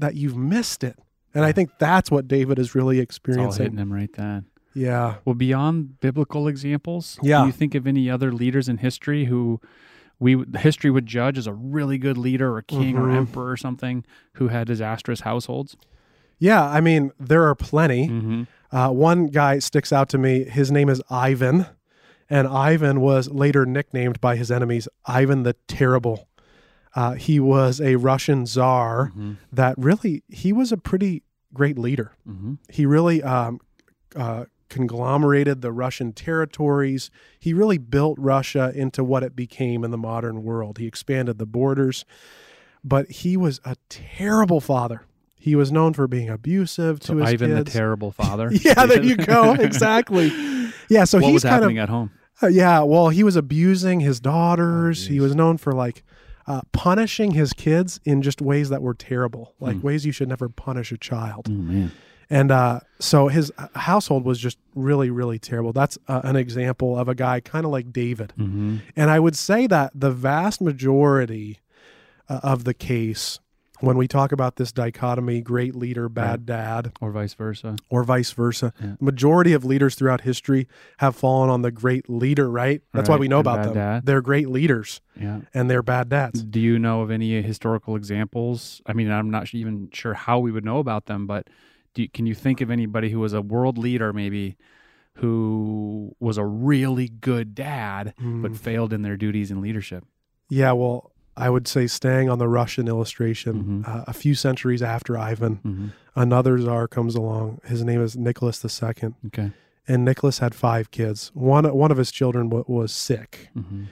that 0.00 0.16
you've 0.16 0.36
missed 0.36 0.82
it 0.82 0.98
And 1.38 1.46
I 1.46 1.52
think 1.52 1.70
that's 1.78 2.10
what 2.10 2.28
David 2.28 2.58
is 2.58 2.74
really 2.74 2.98
It's 2.98 3.18
all 3.18 3.26
hitting 3.32 3.44
experiencing. 3.46 3.76
him 3.78 3.92
right 3.92 4.12
then. 4.12 4.46
Yeah. 4.74 5.14
Well, 5.24 5.34
beyond 5.34 6.00
biblical 6.00 6.46
examples, 6.48 7.18
Yeah. 7.22 7.40
do 7.40 7.46
you 7.46 7.52
think 7.52 7.74
of 7.74 7.86
any 7.86 8.10
other 8.10 8.32
leaders 8.32 8.68
in 8.68 8.78
history 8.78 9.24
who 9.26 9.60
we 10.20 10.44
history 10.58 10.90
would 10.90 11.06
judge 11.06 11.38
as 11.38 11.46
a 11.46 11.52
really 11.52 11.96
good 11.98 12.18
leader 12.18 12.54
or 12.56 12.62
king 12.62 12.96
or 12.96 13.06
Mhm. 13.06 13.16
emperor 13.16 13.50
or 13.50 13.56
something 13.56 14.04
who 14.34 14.48
had 14.48 14.66
disastrous 14.66 15.20
households? 15.20 15.76
Yeah. 16.38 16.64
I 16.64 16.80
mean, 16.80 17.12
there 17.18 17.44
are 17.48 17.54
plenty. 17.54 18.08
Mm-hmm. 18.08 18.42
Uh, 18.76 18.90
one 18.90 19.28
guy 19.28 19.58
sticks 19.60 19.92
out 19.92 20.08
to 20.10 20.18
me. 20.18 20.44
His 20.44 20.70
name 20.70 20.88
is 20.88 21.00
Ivan. 21.10 21.66
And 22.30 22.46
Ivan 22.46 23.00
was 23.00 23.30
later 23.30 23.64
nicknamed 23.64 24.20
by 24.20 24.36
his 24.36 24.50
enemies 24.50 24.86
Ivan 25.06 25.44
the 25.44 25.54
Terrible. 25.66 26.28
Uh, 26.94 27.14
he 27.14 27.40
was 27.40 27.80
a 27.80 27.96
Russian 27.96 28.44
czar 28.44 29.08
Mm-hmm. 29.10 29.32
that 29.52 29.74
really, 29.78 30.22
he 30.28 30.52
was 30.52 30.70
a 30.72 30.76
pretty 30.76 31.22
great 31.52 31.78
leader. 31.78 32.12
Mm-hmm. 32.28 32.54
He 32.70 32.86
really 32.86 33.22
um, 33.22 33.60
uh, 34.14 34.44
conglomerated 34.68 35.62
the 35.62 35.72
Russian 35.72 36.12
territories. 36.12 37.10
He 37.38 37.52
really 37.52 37.78
built 37.78 38.18
Russia 38.18 38.72
into 38.74 39.02
what 39.02 39.22
it 39.22 39.34
became 39.34 39.84
in 39.84 39.90
the 39.90 39.98
modern 39.98 40.42
world. 40.42 40.78
He 40.78 40.86
expanded 40.86 41.38
the 41.38 41.46
borders, 41.46 42.04
but 42.84 43.10
he 43.10 43.36
was 43.36 43.60
a 43.64 43.76
terrible 43.88 44.60
father. 44.60 45.04
He 45.40 45.54
was 45.54 45.70
known 45.70 45.94
for 45.94 46.08
being 46.08 46.28
abusive 46.28 47.00
to 47.00 47.16
his 47.16 47.28
Ivan 47.28 47.50
kids. 47.50 47.72
the 47.72 47.78
terrible 47.78 48.10
father. 48.10 48.50
yeah, 48.52 48.86
there 48.86 49.02
you 49.02 49.16
go. 49.16 49.52
Exactly. 49.58 50.32
Yeah, 50.88 51.04
so 51.04 51.18
what 51.18 51.26
he's 51.26 51.34
was 51.34 51.42
kind 51.44 51.56
of 51.56 51.62
happening 51.62 51.78
at 51.78 51.88
home? 51.88 52.10
uh, 52.42 52.46
yeah, 52.48 52.80
well, 52.80 53.08
he 53.08 53.22
was 53.22 53.36
abusing 53.36 54.00
his 54.00 54.20
daughters. 54.20 55.06
Oh, 55.06 55.12
he 55.12 55.20
was 55.20 55.34
known 55.34 55.58
for 55.58 55.72
like 55.72 56.02
uh, 56.48 56.62
punishing 56.72 57.30
his 57.32 57.52
kids 57.52 58.00
in 58.04 58.22
just 58.22 58.40
ways 58.40 58.68
that 58.70 58.80
were 58.82 58.94
terrible, 58.94 59.54
like 59.60 59.76
Hmm. 59.76 59.86
ways 59.86 60.04
you 60.06 60.12
should 60.12 60.28
never 60.28 60.48
punish 60.48 60.90
a 60.92 60.98
child. 60.98 61.46
Oh. 61.50 61.90
And 62.30 62.50
uh, 62.50 62.80
so 63.00 63.28
his 63.28 63.50
household 63.74 64.24
was 64.24 64.38
just 64.38 64.58
really, 64.74 65.10
really 65.10 65.38
terrible. 65.38 65.72
That's 65.72 65.96
uh, 66.08 66.20
an 66.24 66.36
example 66.36 66.98
of 66.98 67.08
a 67.08 67.14
guy 67.14 67.40
kind 67.40 67.64
of 67.64 67.70
like 67.72 67.92
David. 67.92 68.32
Mm-hmm. 68.38 68.76
And 68.96 69.10
I 69.10 69.18
would 69.18 69.36
say 69.36 69.66
that 69.66 69.92
the 69.94 70.10
vast 70.10 70.60
majority 70.60 71.60
uh, 72.28 72.40
of 72.42 72.64
the 72.64 72.74
case, 72.74 73.40
when 73.80 73.96
we 73.96 74.08
talk 74.08 74.32
about 74.32 74.56
this 74.56 74.72
dichotomy, 74.72 75.40
great 75.40 75.74
leader, 75.74 76.08
bad 76.08 76.46
dad, 76.46 76.92
Or 77.00 77.10
vice 77.12 77.34
versa. 77.34 77.76
or 77.90 78.02
vice 78.04 78.32
versa. 78.32 78.72
Yeah. 78.82 78.94
Majority 79.00 79.52
of 79.52 79.64
leaders 79.64 79.94
throughout 79.94 80.22
history 80.22 80.66
have 80.98 81.14
fallen 81.16 81.48
on 81.50 81.62
the 81.62 81.70
great 81.70 82.08
leader, 82.10 82.50
right? 82.50 82.82
That's 82.92 83.08
why 83.08 83.16
we 83.16 83.28
know 83.28 83.38
and 83.38 83.46
about 83.46 83.64
them. 83.64 83.74
dad. 83.74 84.06
They're 84.06 84.20
great 84.22 84.48
leaders 84.48 85.00
Yeah. 85.18 85.40
and 85.54 85.70
they're 85.70 85.82
bad 85.82 86.08
dads. 86.08 86.42
Do 86.42 86.60
you 86.60 86.78
know 86.78 87.02
of 87.02 87.10
any 87.10 87.40
historical 87.42 87.94
examples? 87.96 88.82
I 88.86 88.92
mean, 88.94 89.10
I'm 89.10 89.30
not 89.30 89.54
even 89.54 89.90
sure 89.92 90.14
how 90.14 90.38
we 90.38 90.50
would 90.52 90.64
know 90.64 90.78
about 90.78 91.06
them, 91.06 91.26
but 91.26 91.48
do 91.94 92.02
you, 92.02 92.08
can 92.08 92.26
you 92.26 92.34
think 92.34 92.60
of 92.60 92.70
anybody 92.70 93.10
who 93.10 93.20
was 93.20 93.32
a 93.32 93.40
world 93.42 93.78
leader, 93.78 94.12
maybe, 94.12 94.56
who 95.14 96.14
was 96.20 96.38
a 96.38 96.44
really 96.44 97.08
good 97.08 97.54
dad 97.54 98.14
but 98.18 98.52
Mm. 98.52 98.56
failed 98.56 98.92
in 98.92 99.02
their 99.02 99.16
duties 99.16 99.50
in 99.50 99.60
leadership? 99.60 100.04
Yeah, 100.48 100.72
well, 100.72 101.12
I 101.38 101.48
would 101.50 101.66
say 101.68 101.86
staying 101.86 102.28
on 102.28 102.38
the 102.38 102.48
Russian 102.48 102.88
illustration, 102.88 103.84
Mhm. 103.86 103.88
uh, 103.88 104.04
a 104.06 104.12
few 104.12 104.34
centuries 104.34 104.82
after 104.82 105.16
Ivan, 105.16 105.56
Mm-hmm. 105.64 105.86
another 106.16 106.58
czar 106.58 106.88
comes 106.88 107.14
along. 107.14 107.60
His 107.64 107.84
name 107.84 108.02
is 108.02 108.16
Nicholas 108.16 108.62
II, 108.64 109.14
Okay. 109.28 109.52
and 109.86 110.04
Nicholas 110.04 110.38
had 110.40 110.54
five 110.54 110.90
kids. 110.90 111.30
One 111.34 111.64
one 111.74 111.90
of 111.90 111.96
his 111.98 112.10
children 112.10 112.48
w- 112.48 112.64
was 112.66 112.92
sick, 112.92 113.50
Mm-hmm. 113.56 113.84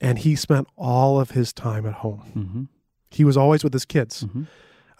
and 0.00 0.18
he 0.18 0.34
spent 0.34 0.66
all 0.76 1.20
of 1.20 1.30
his 1.30 1.52
time 1.52 1.86
at 1.86 1.94
home. 1.94 2.22
Mm-hmm. 2.36 2.62
He 3.10 3.24
was 3.24 3.36
always 3.36 3.62
with 3.64 3.72
his 3.72 3.84
kids. 3.84 4.24
Mm-hmm. 4.24 4.42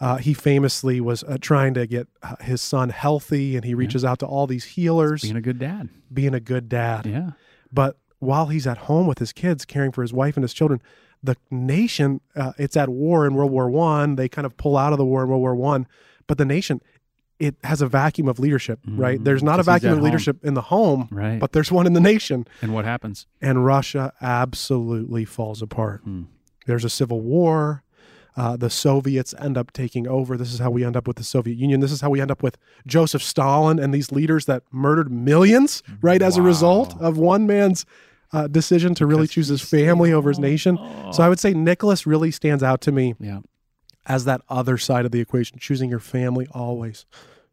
Uh, 0.01 0.15
he 0.17 0.33
famously 0.33 1.01
was 1.01 1.23
uh, 1.25 1.37
trying 1.41 1.73
to 1.73 1.85
get 1.85 2.07
uh, 2.23 2.35
his 2.41 2.61
son 2.61 2.87
healthy, 2.89 3.57
and 3.57 3.65
he 3.65 3.73
reaches 3.73 4.05
out 4.05 4.17
to 4.19 4.25
all 4.25 4.47
these 4.47 4.63
healers, 4.63 5.21
Being 5.23 5.35
a 5.35 5.41
good 5.41 5.59
dad. 5.59 5.89
being 6.11 6.33
a 6.33 6.39
good 6.39 6.69
dad. 6.69 7.05
Yeah. 7.05 7.31
But 7.71 7.97
while 8.19 8.47
he's 8.47 8.65
at 8.65 8.77
home 8.89 9.07
with 9.07 9.19
his 9.19 9.33
kids, 9.33 9.65
caring 9.65 9.91
for 9.91 10.01
his 10.01 10.13
wife 10.13 10.37
and 10.37 10.43
his 10.43 10.53
children, 10.53 10.81
the 11.21 11.35
nation 11.51 12.21
uh, 12.35 12.53
it's 12.57 12.77
at 12.77 12.89
war 12.89 13.25
in 13.27 13.33
World 13.35 13.51
War 13.51 13.69
One. 13.69 14.15
They 14.15 14.29
kind 14.29 14.45
of 14.45 14.55
pull 14.57 14.77
out 14.77 14.93
of 14.93 14.97
the 14.97 15.05
war 15.05 15.23
in 15.23 15.29
World 15.29 15.41
War 15.41 15.55
One, 15.55 15.87
but 16.27 16.37
the 16.37 16.45
nation 16.45 16.81
it 17.39 17.55
has 17.63 17.81
a 17.81 17.87
vacuum 17.87 18.27
of 18.27 18.37
leadership. 18.37 18.79
Right? 18.85 19.17
Mhm. 19.19 19.23
There's 19.23 19.41
not 19.43 19.61
a 19.61 19.63
vacuum 19.63 19.93
of 19.93 20.01
leadership 20.01 20.43
in 20.43 20.55
the 20.55 20.61
home, 20.63 21.07
Right. 21.09 21.39
but 21.39 21.53
there's 21.53 21.71
one 21.71 21.87
in 21.87 21.93
the 21.93 22.01
nation. 22.01 22.45
and 22.61 22.73
what 22.73 22.83
happens? 22.83 23.27
And 23.41 23.65
Russia 23.65 24.11
absolutely 24.21 25.23
falls 25.25 25.61
apart. 25.61 26.01
Hmm. 26.03 26.23
There's 26.65 26.83
a 26.83 26.89
civil 26.89 27.21
war. 27.21 27.83
Uh, 28.37 28.55
the 28.55 28.69
Soviets 28.69 29.33
end 29.39 29.57
up 29.57 29.71
taking 29.73 30.07
over. 30.07 30.37
This 30.37 30.53
is 30.53 30.59
how 30.59 30.69
we 30.69 30.83
end 30.85 30.95
up 30.95 31.07
with 31.07 31.17
the 31.17 31.23
Soviet 31.23 31.57
Union. 31.57 31.79
This 31.81 31.91
is 31.91 31.99
how 32.01 32.09
we 32.09 32.21
end 32.21 32.31
up 32.31 32.41
with 32.43 32.57
Joseph 32.87 33.23
Stalin 33.23 33.79
and 33.79 33.93
these 33.93 34.11
leaders 34.11 34.45
that 34.45 34.63
murdered 34.71 35.11
millions, 35.11 35.81
right, 36.01 36.21
as 36.21 36.37
a 36.37 36.41
result 36.41 36.95
of 37.01 37.17
one 37.17 37.47
man's 37.47 37.85
uh, 38.31 38.47
decision 38.47 38.93
to 38.95 39.05
really 39.05 39.23
Because 39.23 39.33
choose 39.33 39.47
his 39.47 39.61
family 39.61 40.13
over 40.13 40.29
his 40.29 40.39
nation. 40.39 40.77
Oh. 40.79 41.11
So 41.11 41.23
I 41.23 41.29
would 41.29 41.39
say 41.39 41.53
Nicholas 41.53 42.05
really 42.05 42.31
stands 42.31 42.61
out 42.63 42.81
to 42.81 42.91
me 42.91 43.15
Yeah. 43.19 43.39
as 44.05 44.25
that 44.25 44.41
other 44.49 44.77
side 44.77 45.05
of 45.05 45.11
the 45.11 45.19
equation, 45.19 45.57
choosing 45.59 45.89
your 45.89 45.99
family 45.99 46.47
always 46.51 47.05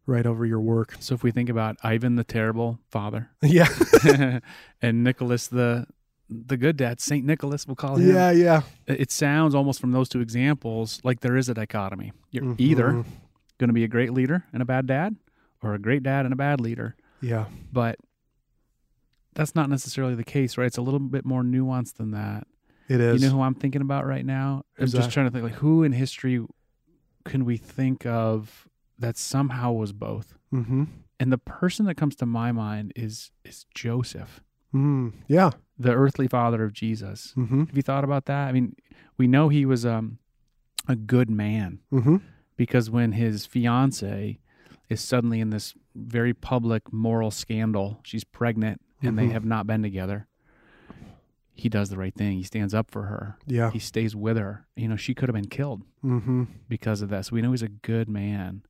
right 0.06 0.26
over 0.26 0.44
your 0.46 0.60
work. 0.60 0.96
So 1.00 1.14
if 1.14 1.22
we 1.22 1.30
think 1.32 1.48
about 1.48 1.76
Ivan 1.82 2.16
the 2.16 2.24
terrible 2.24 2.78
father 2.90 3.30
yeah. 3.42 3.68
and 4.82 5.02
Nicholas 5.04 5.46
the 5.48 5.86
the 6.28 6.56
good 6.56 6.76
dad, 6.76 7.00
Saint 7.00 7.24
Nicholas, 7.24 7.68
we'll 7.68 7.76
call 7.76 7.94
him. 7.96 8.12
yeah, 8.12 8.32
yeah. 8.32 8.62
It 8.88 9.12
sounds 9.12 9.54
almost 9.54 9.80
from 9.80 9.92
those 9.92 10.08
two 10.08 10.20
examples 10.20 11.00
like 11.04 11.20
there 11.20 11.36
is 11.36 11.48
a 11.48 11.54
dichotomy. 11.54 12.10
You're 12.32 12.56
either 12.58 12.88
Mhm. 12.90 13.04
going 13.58 13.68
to 13.68 13.72
be 13.72 13.84
a 13.84 13.88
great 13.88 14.12
leader 14.12 14.44
and 14.52 14.60
a 14.60 14.64
bad 14.64 14.88
dad, 14.88 15.14
or 15.62 15.74
a 15.74 15.78
great 15.78 16.02
dad 16.02 16.24
and 16.26 16.32
a 16.32 16.36
bad 16.36 16.60
leader. 16.60 16.96
Yeah. 17.20 17.44
But 17.72 17.96
that's 19.36 19.54
not 19.54 19.70
necessarily 19.70 20.14
the 20.16 20.24
case, 20.24 20.58
right? 20.58 20.66
It's 20.66 20.78
a 20.78 20.82
little 20.82 20.98
bit 21.00 21.24
more 21.24 21.42
nuanced 21.42 21.94
than 21.94 22.10
that. 22.10 22.46
It 22.88 23.00
is. 23.00 23.22
You 23.22 23.28
know 23.28 23.36
who 23.36 23.42
I'm 23.42 23.54
thinking 23.54 23.82
about 23.82 24.06
right 24.06 24.24
now? 24.26 24.64
I'm 24.78 24.86
just 24.88 25.10
trying 25.10 25.26
to 25.26 25.30
think 25.32 25.44
like 25.44 25.54
who 25.54 25.82
in 25.84 25.92
history 25.92 26.44
can 27.24 27.44
we 27.44 27.56
think 27.56 28.04
of 28.06 28.66
that 28.98 29.16
somehow 29.16 29.72
was 29.72 29.92
both? 29.92 30.34
mm-hmm. 30.52 30.84
And 31.18 31.32
the 31.32 31.38
person 31.38 31.86
that 31.86 31.96
comes 31.96 32.14
to 32.16 32.26
my 32.26 32.52
mind 32.52 32.92
is 32.94 33.30
is 33.44 33.64
Joseph, 33.74 34.42
mm 34.74 35.12
Yeah. 35.28 35.50
the 35.78 35.92
earthly 35.92 36.28
father 36.28 36.62
of 36.64 36.72
Jesus. 36.74 37.32
Mm-hmm. 37.36 37.64
Have 37.64 37.76
you 37.76 37.82
thought 37.82 38.04
about 38.04 38.26
that? 38.26 38.48
I 38.48 38.52
mean, 38.52 38.76
we 39.16 39.26
know 39.26 39.48
he 39.48 39.64
was 39.64 39.86
um, 39.86 40.18
a 40.86 40.94
good 40.94 41.30
man 41.30 41.80
Mm-hmm. 41.92 42.16
because 42.56 42.90
when 42.90 43.12
his 43.12 43.46
fiance 43.46 44.38
is 44.90 45.00
suddenly 45.00 45.40
in 45.40 45.50
this 45.50 45.74
very 45.94 46.34
public 46.34 46.92
moral 46.92 47.30
scandal, 47.30 47.98
she's 48.04 48.22
pregnant 48.24 48.80
and 49.06 49.18
they 49.18 49.26
Mhm. 49.28 49.32
have 49.32 49.44
not 49.44 49.66
been 49.66 49.82
together. 49.82 50.26
He 51.54 51.68
does 51.70 51.88
the 51.88 51.96
right 51.96 52.14
thing. 52.14 52.36
He 52.36 52.42
stands 52.42 52.74
up 52.74 52.90
for 52.90 53.04
her. 53.04 53.36
Yeah. 53.46 53.70
He 53.70 53.78
stays 53.78 54.14
with 54.14 54.36
her. 54.36 54.66
You 54.76 54.88
know, 54.88 54.96
she 54.96 55.14
could 55.14 55.28
have 55.28 55.34
been 55.34 55.48
killed 55.48 55.82
Mm-hmm. 56.04 56.44
because 56.68 57.00
of 57.00 57.08
this. 57.08 57.32
We 57.32 57.40
know 57.40 57.52
he's 57.52 57.62
a 57.62 57.68
good 57.68 58.08
man. 58.08 58.62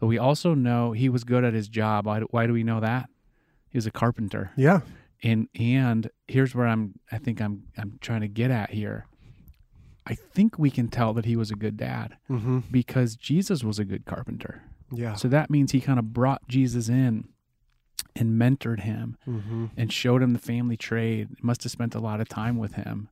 But 0.00 0.06
we 0.06 0.16
also 0.18 0.54
know 0.54 0.92
he 0.92 1.08
was 1.08 1.22
good 1.24 1.44
at 1.44 1.52
his 1.54 1.68
job. 1.68 2.06
Why 2.06 2.20
do, 2.20 2.26
why 2.30 2.46
do 2.46 2.52
we 2.52 2.64
know 2.64 2.80
that? 2.80 3.10
He 3.68 3.76
was 3.76 3.86
a 3.86 3.90
carpenter. 3.90 4.52
Yeah. 4.56 4.80
And 5.22 5.48
and 5.54 6.10
here's 6.28 6.54
where 6.54 6.66
I'm 6.66 6.98
I 7.12 7.18
think 7.18 7.40
I'm 7.40 7.64
I'm 7.78 7.98
trying 8.00 8.20
to 8.22 8.28
get 8.28 8.50
at 8.50 8.70
here. 8.70 9.06
I 10.06 10.14
think 10.14 10.58
we 10.58 10.70
can 10.70 10.88
tell 10.88 11.14
that 11.14 11.24
he 11.24 11.36
was 11.36 11.50
a 11.50 11.54
good 11.56 11.76
dad 11.76 12.16
Mm-hmm. 12.28 12.60
because 12.70 13.16
Jesus 13.16 13.62
was 13.64 13.78
a 13.78 13.84
good 13.84 14.04
carpenter. 14.06 14.62
Yeah. 14.90 15.14
So 15.14 15.28
that 15.28 15.50
means 15.50 15.72
he 15.72 15.80
kind 15.80 15.98
of 15.98 16.12
brought 16.12 16.46
Jesus 16.48 16.88
in 16.88 17.28
and 18.16 18.40
mentored 18.40 18.80
him 18.80 19.16
Mm-hmm. 19.26 19.66
and 19.76 19.92
showed 19.92 20.22
him 20.22 20.32
the 20.32 20.38
family 20.38 20.76
trade. 20.76 21.28
Must 21.42 21.62
have 21.64 21.72
spent 21.72 21.94
a 21.94 22.00
lot 22.00 22.20
of 22.20 22.28
time 22.28 22.56
with 22.58 22.74
him. 22.74 23.08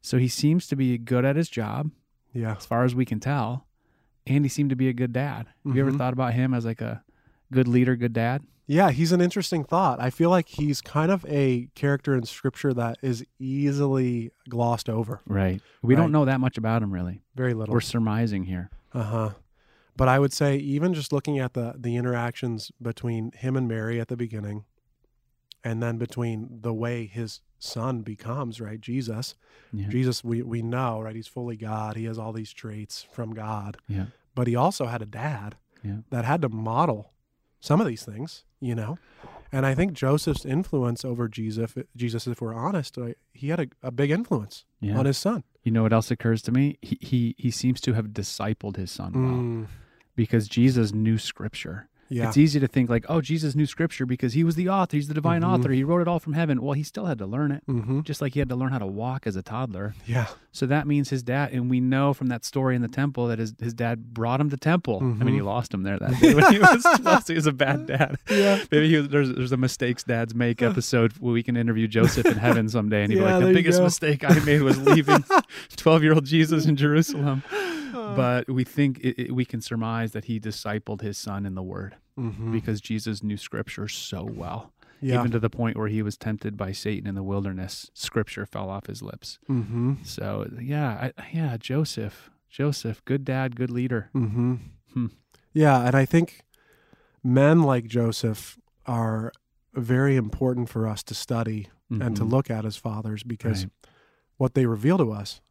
So 0.00 0.18
he 0.18 0.28
seems 0.28 0.66
to 0.68 0.76
be 0.76 0.96
good 0.98 1.24
at 1.24 1.36
his 1.36 1.48
job, 1.48 1.90
Yeah. 2.32 2.54
as 2.56 2.64
far 2.66 2.84
as 2.84 2.94
we 2.94 3.04
can 3.04 3.20
tell, 3.20 3.66
and 4.26 4.44
he 4.44 4.48
seemed 4.48 4.70
to 4.70 4.76
be 4.76 4.88
a 4.88 4.92
good 4.92 5.12
dad. 5.12 5.46
Have 5.64 5.74
you 5.76 5.82
ever 5.82 5.92
Mhm. 5.92 5.98
thought 5.98 6.12
about 6.12 6.34
him 6.34 6.54
as 6.54 6.64
like 6.64 6.80
a 6.80 7.02
good 7.52 7.66
leader, 7.68 7.96
good 7.96 8.12
dad? 8.12 8.42
Yeah, 8.68 8.90
he's 8.90 9.12
an 9.12 9.20
interesting 9.20 9.62
thought. 9.62 10.00
I 10.00 10.10
feel 10.10 10.28
like 10.30 10.48
he's 10.48 10.80
kind 10.80 11.12
of 11.12 11.24
a 11.28 11.68
character 11.76 12.14
in 12.16 12.24
scripture 12.24 12.72
that 12.74 12.98
is 13.00 13.24
easily 13.38 14.32
glossed 14.48 14.88
over. 14.88 15.20
Right. 15.26 15.60
We 15.82 15.94
Right. 15.94 16.00
don't 16.00 16.10
know 16.12 16.24
that 16.24 16.40
much 16.40 16.58
about 16.58 16.82
him 16.82 16.92
really. 16.92 17.22
Very 17.36 17.54
little. 17.54 17.72
We're 17.72 17.80
surmising 17.80 18.44
here. 18.44 18.70
Uh 18.92 19.02
huh. 19.04 19.30
But 19.96 20.08
I 20.08 20.18
would 20.18 20.32
say 20.32 20.56
even 20.56 20.92
just 20.94 21.12
looking 21.12 21.38
at 21.38 21.54
the 21.54 21.74
the 21.78 21.96
interactions 21.96 22.70
between 22.80 23.32
him 23.32 23.56
and 23.56 23.66
Mary 23.66 24.00
at 24.00 24.08
the 24.08 24.16
beginning, 24.16 24.64
and 25.64 25.82
then 25.82 25.96
between 25.98 26.58
the 26.60 26.74
way 26.74 27.06
his 27.06 27.40
son 27.58 28.02
becomes 28.02 28.60
right, 28.60 28.80
Jesus. 28.80 29.34
Yeah. 29.72 29.88
Jesus, 29.88 30.22
we 30.22 30.42
we 30.42 30.62
know 30.62 31.00
right, 31.00 31.16
he's 31.16 31.26
fully 31.26 31.56
God. 31.56 31.96
He 31.96 32.04
has 32.04 32.18
all 32.18 32.32
these 32.32 32.52
traits 32.52 33.06
from 33.10 33.32
God. 33.34 33.78
Yeah. 33.88 34.06
But 34.34 34.46
he 34.46 34.54
also 34.54 34.86
had 34.86 35.00
a 35.02 35.06
dad 35.06 35.56
Yeah. 35.82 35.98
that 36.10 36.24
had 36.26 36.42
to 36.42 36.48
model 36.50 37.12
some 37.60 37.80
of 37.80 37.86
these 37.86 38.04
things, 38.04 38.44
you 38.60 38.74
know. 38.74 38.98
And 39.50 39.64
I 39.64 39.74
think 39.74 39.92
Joseph's 39.94 40.44
influence 40.44 41.04
over 41.04 41.28
Jesus, 41.28 41.74
Jesus, 41.96 42.26
if 42.26 42.40
we're 42.42 42.52
honest, 42.54 42.98
uh, 42.98 43.14
he 43.32 43.48
had 43.48 43.60
a, 43.60 43.66
a 43.82 43.90
big 43.90 44.10
influence 44.10 44.64
on 44.82 45.06
his 45.06 45.16
son. 45.16 45.44
You 45.62 45.72
know 45.72 45.82
what 45.84 45.92
else 45.92 46.10
occurs 46.10 46.42
to 46.42 46.52
me? 46.52 46.78
He 46.82 46.98
he 47.00 47.34
he 47.38 47.50
seems 47.50 47.80
to 47.82 47.94
have 47.94 48.08
discipled 48.08 48.76
his 48.76 48.90
son 48.90 49.12
well. 49.14 49.32
Mm, 49.32 49.66
because 50.16 50.48
Jesus 50.48 50.92
knew 50.92 51.18
scripture. 51.18 51.88
Yeah. 52.08 52.28
It's 52.28 52.36
easy 52.36 52.60
to 52.60 52.68
think 52.68 52.88
like, 52.88 53.04
oh, 53.08 53.20
Jesus 53.20 53.56
knew 53.56 53.66
scripture 53.66 54.06
because 54.06 54.32
he 54.32 54.44
was 54.44 54.54
the 54.54 54.68
author. 54.68 54.96
He's 54.96 55.08
the 55.08 55.14
divine 55.14 55.42
Mhm. 55.42 55.48
author. 55.58 55.72
He 55.72 55.82
wrote 55.82 56.02
it 56.02 56.06
all 56.06 56.20
from 56.20 56.34
heaven. 56.34 56.62
Well, 56.62 56.74
he 56.74 56.84
still 56.84 57.06
had 57.06 57.18
to 57.18 57.26
learn 57.26 57.50
it, 57.50 57.64
mm-hmm. 57.66 58.02
just 58.02 58.20
like 58.22 58.34
he 58.34 58.38
had 58.38 58.48
to 58.50 58.54
learn 58.54 58.70
how 58.70 58.78
to 58.78 58.86
walk 58.86 59.26
as 59.26 59.34
a 59.34 59.42
toddler. 59.42 59.96
Yeah. 60.06 60.26
So 60.52 60.66
that 60.66 60.86
means 60.86 61.10
his 61.10 61.24
dad, 61.24 61.50
and 61.52 61.68
we 61.68 61.80
know 61.80 62.14
from 62.14 62.28
that 62.28 62.44
story 62.44 62.76
in 62.76 62.82
the 62.82 62.86
temple 62.86 63.26
that 63.26 63.40
his, 63.40 63.54
his 63.60 63.74
dad 63.74 64.14
brought 64.14 64.40
him 64.40 64.50
to 64.50 64.56
temple. 64.56 64.98
I 65.00 65.24
mean, 65.24 65.34
he 65.34 65.40
Mhm. 65.40 65.46
lost 65.46 65.74
him 65.74 65.82
there 65.82 65.98
that 65.98 66.10
day 66.20 66.32
when 66.32 66.52
he 66.52 66.60
was 66.60 66.86
12. 67.00 67.26
He 67.26 67.34
was 67.34 67.46
a 67.46 67.52
bad 67.52 67.86
dad. 67.86 68.18
Yeah. 68.30 68.62
Maybe 68.70 68.88
he 68.88 68.98
was, 68.98 69.08
there's 69.08 69.32
there's 69.32 69.50
a 69.50 69.56
mistakes 69.56 70.04
dads 70.04 70.32
make 70.32 70.62
episode 70.70 71.12
where 71.18 71.32
we 71.32 71.42
can 71.42 71.56
interview 71.56 71.88
Joseph 71.88 72.26
in 72.26 72.38
heaven 72.38 72.68
someday, 72.68 73.02
and 73.02 73.12
he'd 73.12 73.18
Yeah, 73.18 73.26
be 73.26 73.32
like, 73.32 73.44
the 73.46 73.52
biggest 73.52 73.82
mistake 73.82 74.22
I 74.24 74.38
made 74.44 74.62
was 74.62 74.78
leaving 74.78 75.24
12 75.76 76.04
year 76.04 76.12
old 76.12 76.24
Jesus 76.24 76.66
in 76.66 76.76
Jerusalem. 76.76 77.42
But 77.92 78.48
we 78.50 78.64
think 78.64 78.98
it, 79.00 79.18
it, 79.20 79.32
we 79.34 79.44
can 79.44 79.60
surmise 79.60 80.12
that 80.12 80.24
he 80.26 80.38
discipled 80.40 81.00
his 81.00 81.16
son 81.18 81.46
in 81.46 81.54
the 81.54 81.62
Word 81.62 81.96
Mm-hmm. 82.18 82.50
because 82.52 82.80
Jesus 82.80 83.22
knew 83.22 83.36
Scripture 83.36 83.88
so 83.88 84.24
well, 84.24 84.72
Yeah. 85.02 85.18
even 85.20 85.30
to 85.32 85.38
the 85.38 85.50
point 85.50 85.76
where 85.76 85.88
he 85.88 86.00
was 86.02 86.16
tempted 86.16 86.56
by 86.56 86.72
Satan 86.72 87.06
in 87.06 87.14
the 87.14 87.22
wilderness. 87.22 87.90
Scripture 87.92 88.46
fell 88.46 88.70
off 88.70 88.86
his 88.86 89.02
lips. 89.02 89.38
mm-hmm. 89.50 89.94
So 90.02 90.48
yeah, 90.58 91.10
I, 91.18 91.26
yeah, 91.34 91.56
Joseph, 91.58 92.30
Joseph, 92.48 93.04
good 93.04 93.22
dad, 93.24 93.54
good 93.54 93.70
leader. 93.70 94.08
Mm-hmm. 94.14 94.54
Hmm. 94.94 95.06
Yeah, 95.52 95.86
and 95.86 95.94
I 95.94 96.06
think 96.06 96.40
men 97.22 97.62
like 97.62 97.84
Joseph 97.86 98.58
are 98.86 99.30
very 99.74 100.16
important 100.16 100.70
for 100.70 100.86
us 100.88 101.02
to 101.02 101.14
study 101.14 101.68
and 101.90 102.16
to 102.16 102.22
Mhm. 102.24 102.30
look 102.30 102.50
at 102.50 102.64
as 102.64 102.76
fathers 102.78 103.22
because 103.22 103.64
Right. 103.64 103.72
what 104.38 104.54
they 104.54 104.64
reveal 104.64 104.96
to 104.96 105.12
us 105.12 105.42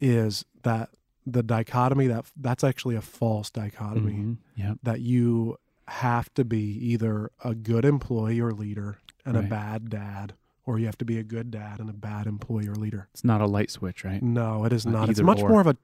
is 0.00 0.44
that 0.64 0.90
the 1.32 1.42
dichotomy 1.42 2.06
that 2.08 2.26
that's 2.36 2.64
actually 2.64 2.96
a 2.96 3.00
false 3.00 3.50
dichotomy 3.50 4.12
Mhm. 4.14 4.36
Yeah, 4.56 4.74
that 4.82 5.00
you 5.00 5.56
have 5.88 6.32
to 6.34 6.44
be 6.44 6.58
either 6.92 7.30
a 7.44 7.54
good 7.54 7.84
employee 7.84 8.40
or 8.40 8.52
leader 8.52 8.98
and 9.24 9.36
a 9.36 9.42
bad 9.42 9.88
dad 9.90 10.34
or 10.66 10.78
you 10.78 10.84
have 10.86 10.98
to 10.98 11.04
be 11.04 11.18
a 11.18 11.22
good 11.22 11.50
dad 11.50 11.80
and 11.80 11.88
a 11.88 11.94
bad 11.94 12.26
employee 12.26 12.68
or 12.68 12.74
leader. 12.74 13.08
it's 13.12 13.24
not 13.24 13.40
a 13.40 13.46
light 13.46 13.70
switch, 13.70 14.04
right? 14.04 14.22
No, 14.22 14.64
it 14.64 14.72
is 14.72 14.84
Not 14.84 14.92
not. 14.92 15.08
It's 15.10 15.20
much 15.22 15.40
or. 15.40 15.48
more 15.48 15.60
of 15.62 15.66
a 15.66 15.76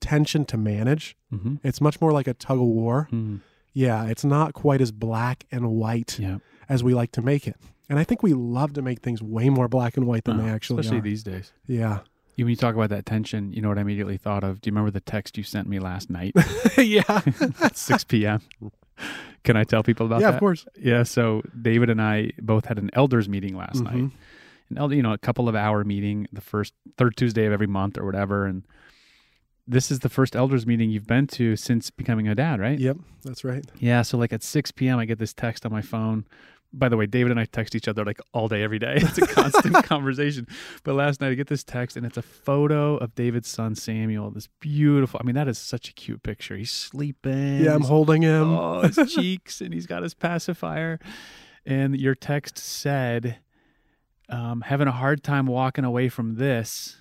tension 0.00 0.44
to 0.46 0.56
manage. 0.56 1.16
Mm-hmm. 1.32 1.56
It's 1.62 1.80
much 1.80 2.00
more 2.00 2.12
like 2.12 2.26
a 2.28 2.34
tug 2.34 2.58
of 2.58 2.64
war. 2.64 3.08
Mm. 3.12 3.40
Yeah, 3.72 4.06
it's 4.06 4.24
not 4.24 4.52
quite 4.54 4.80
as 4.80 4.92
black 4.92 5.46
and 5.52 5.70
white 5.72 6.18
Yeah, 6.18 6.38
as 6.68 6.82
we 6.84 6.94
like 6.94 7.12
to 7.12 7.22
make 7.22 7.46
it. 7.46 7.56
And 7.88 7.98
I 7.98 8.04
think 8.04 8.22
we 8.22 8.32
love 8.34 8.72
to 8.74 8.82
make 8.82 9.00
things 9.00 9.20
way 9.22 9.48
more 9.50 9.68
black 9.68 9.96
and 9.96 10.06
white 10.06 10.24
than 10.24 10.38
Uh, 10.38 10.44
they 10.44 10.48
actually 10.50 10.80
especially 10.80 10.98
are. 10.98 11.02
these 11.02 11.22
days. 11.24 11.52
yeah. 11.66 12.00
You- 12.40 12.46
When 12.46 12.50
you 12.50 12.56
talk 12.56 12.74
about 12.74 12.88
that 12.90 13.04
tension, 13.06 13.52
you 13.52 13.60
know 13.60 13.68
what 13.68 13.76
I 13.78 13.82
immediately 13.82 14.16
thought 14.16 14.44
of? 14.44 14.60
Do 14.62 14.68
you 14.68 14.72
remember 14.72 14.90
the 14.90 15.00
text 15.00 15.36
you 15.36 15.44
sent 15.44 15.68
me 15.68 15.78
last 15.78 16.08
night 16.10 16.32
yeah. 16.78 17.20
at 17.60 17.76
6 17.76 18.04
p.m.? 18.04 18.40
Can 19.44 19.56
I 19.56 19.64
tell 19.64 19.82
people 19.82 20.06
about 20.06 20.20
yeah, 20.20 20.28
that? 20.28 20.32
Yeah, 20.32 20.36
of 20.36 20.40
course. 20.40 20.66
Yeah, 20.78 21.02
so 21.02 21.42
David 21.60 21.90
and 21.90 22.00
I 22.00 22.32
both 22.40 22.64
had 22.66 22.78
an 22.78 22.90
elders 22.94 23.28
meeting 23.28 23.56
last 23.56 23.82
night. 23.82 23.94
Mhm. 23.94 24.10
An 24.70 24.78
elder, 24.78 24.94
you 24.94 25.02
know, 25.02 25.12
a 25.12 25.18
couple 25.18 25.48
of 25.48 25.54
hour 25.54 25.84
meeting, 25.84 26.28
the 26.32 26.40
first 26.40 26.72
third 26.96 27.16
Tuesday 27.16 27.44
of 27.44 27.52
every 27.52 27.66
month 27.66 27.98
or 27.98 28.04
whatever. 28.06 28.46
And 28.46 28.62
this 29.66 29.90
is 29.90 29.98
the 30.00 30.08
first 30.08 30.34
elders 30.34 30.66
meeting 30.66 30.90
you've 30.90 31.06
been 31.06 31.26
to 31.28 31.56
since 31.56 31.90
becoming 31.90 32.26
a 32.28 32.34
dad, 32.34 32.58
right? 32.60 32.78
Yep, 32.78 32.96
that's 33.24 33.44
right. 33.44 33.64
Yeah. 33.78 34.00
So 34.02 34.16
like 34.16 34.32
at 34.32 34.42
6 34.42 34.70
p.m., 34.72 34.98
I 34.98 35.04
get 35.04 35.18
this 35.18 35.34
text 35.34 35.66
on 35.66 35.72
my 35.72 35.82
phone. 35.82 36.24
By 36.72 36.88
the 36.88 36.96
way, 36.96 37.06
David 37.06 37.32
and 37.32 37.40
I 37.40 37.46
text 37.46 37.74
each 37.74 37.88
other 37.88 38.04
like 38.04 38.20
all 38.32 38.46
day, 38.46 38.62
every 38.62 38.78
day. 38.78 38.94
It's 39.00 39.18
a 39.18 39.26
constant 39.26 39.74
conversation. 39.84 40.46
But 40.84 40.94
last 40.94 41.20
night 41.20 41.30
I 41.30 41.34
get 41.34 41.48
this 41.48 41.64
text 41.64 41.96
and 41.96 42.06
it's 42.06 42.16
a 42.16 42.22
photo 42.22 42.96
of 42.96 43.14
David's 43.16 43.48
son 43.48 43.74
Samuel. 43.74 44.30
This 44.30 44.48
beautiful. 44.60 45.18
I 45.20 45.26
mean, 45.26 45.34
that 45.34 45.48
is 45.48 45.58
such 45.58 45.88
a 45.88 45.92
cute 45.92 46.22
picture. 46.22 46.56
He's 46.56 46.70
sleeping. 46.70 47.60
Yeah, 47.64 47.74
I'm 47.74 47.82
holding 47.82 48.22
him. 48.22 48.56
oh, 48.56 48.82
his 48.82 49.12
cheeks, 49.14 49.60
and 49.60 49.74
he's 49.74 49.86
got 49.86 50.02
his 50.04 50.14
pacifier. 50.14 51.00
And 51.66 51.96
your 51.98 52.14
text 52.14 52.56
said, 52.56 53.38
um, 54.28 54.60
having 54.62 54.86
a 54.86 54.92
hard 54.92 55.22
time 55.24 55.46
walking 55.46 55.84
away 55.84 56.08
from 56.08 56.36
this 56.36 56.98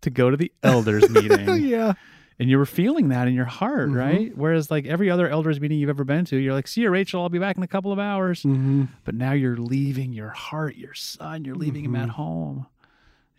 to 0.00 0.10
go 0.10 0.30
to 0.30 0.36
the 0.38 0.50
elders 0.62 1.08
meeting. 1.10 1.64
yeah. 1.64 1.92
And 2.38 2.48
you 2.50 2.58
were 2.58 2.66
feeling 2.66 3.08
that 3.10 3.28
in 3.28 3.34
your 3.34 3.44
heart, 3.44 3.90
Mhm. 3.90 3.94
right? 3.96 4.36
Whereas, 4.36 4.70
like 4.70 4.86
every 4.86 5.10
other 5.10 5.28
elders 5.28 5.60
meeting 5.60 5.78
you've 5.78 5.90
ever 5.90 6.04
been 6.04 6.24
to, 6.26 6.36
you're 6.36 6.54
like, 6.54 6.66
see 6.66 6.80
you, 6.82 6.90
Rachel, 6.90 7.22
I'll 7.22 7.28
be 7.28 7.38
back 7.38 7.56
in 7.56 7.62
a 7.62 7.68
couple 7.68 7.92
of 7.92 7.98
hours. 7.98 8.42
hmm 8.42 8.84
But 9.04 9.14
now 9.14 9.32
you're 9.32 9.56
leaving 9.56 10.12
your 10.12 10.30
heart, 10.30 10.76
your 10.76 10.94
son, 10.94 11.44
you're 11.44 11.54
leaving 11.54 11.84
him 11.84 11.94
at 11.94 12.08
Mhm. 12.08 12.12
home. 12.12 12.66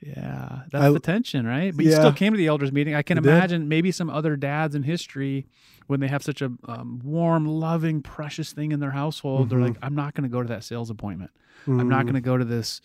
Yeah, 0.05 0.63
that's 0.71 0.83
I- 0.83 0.91
the 0.91 0.99
tension, 0.99 1.45
right? 1.45 1.73
But 1.75 1.85
you 1.85 1.91
still 1.91 2.11
came 2.11 2.33
to 2.33 2.37
the 2.37 2.47
elders 2.47 2.71
meeting. 2.73 2.93
I 2.93 3.01
can 3.03 3.17
You 3.17 3.21
did. 3.23 3.29
imagine 3.29 3.67
maybe 3.69 3.89
some 3.91 4.09
other 4.09 4.35
dads 4.35 4.75
in 4.75 4.83
history 4.83 5.47
when 5.87 5.99
they 6.01 6.07
have 6.09 6.21
such 6.23 6.41
a 6.41 6.51
um, 6.65 6.99
warm, 7.03 7.45
loving, 7.45 8.01
precious 8.01 8.51
thing 8.53 8.71
in 8.73 8.79
their 8.79 8.91
household, 8.91 9.49
they're 9.49 9.59
Mhm. 9.59 9.63
like, 9.69 9.77
I'm 9.81 9.95
not 9.95 10.13
going 10.13 10.23
to 10.23 10.29
go 10.29 10.41
to 10.41 10.47
that 10.49 10.63
sales 10.63 10.89
appointment. 10.89 11.31
I'm 11.67 11.87
not 11.89 12.01
Mm. 12.01 12.07
going 12.07 12.15
to 12.15 12.21
go 12.21 12.37
to 12.37 12.43
this 12.45 12.81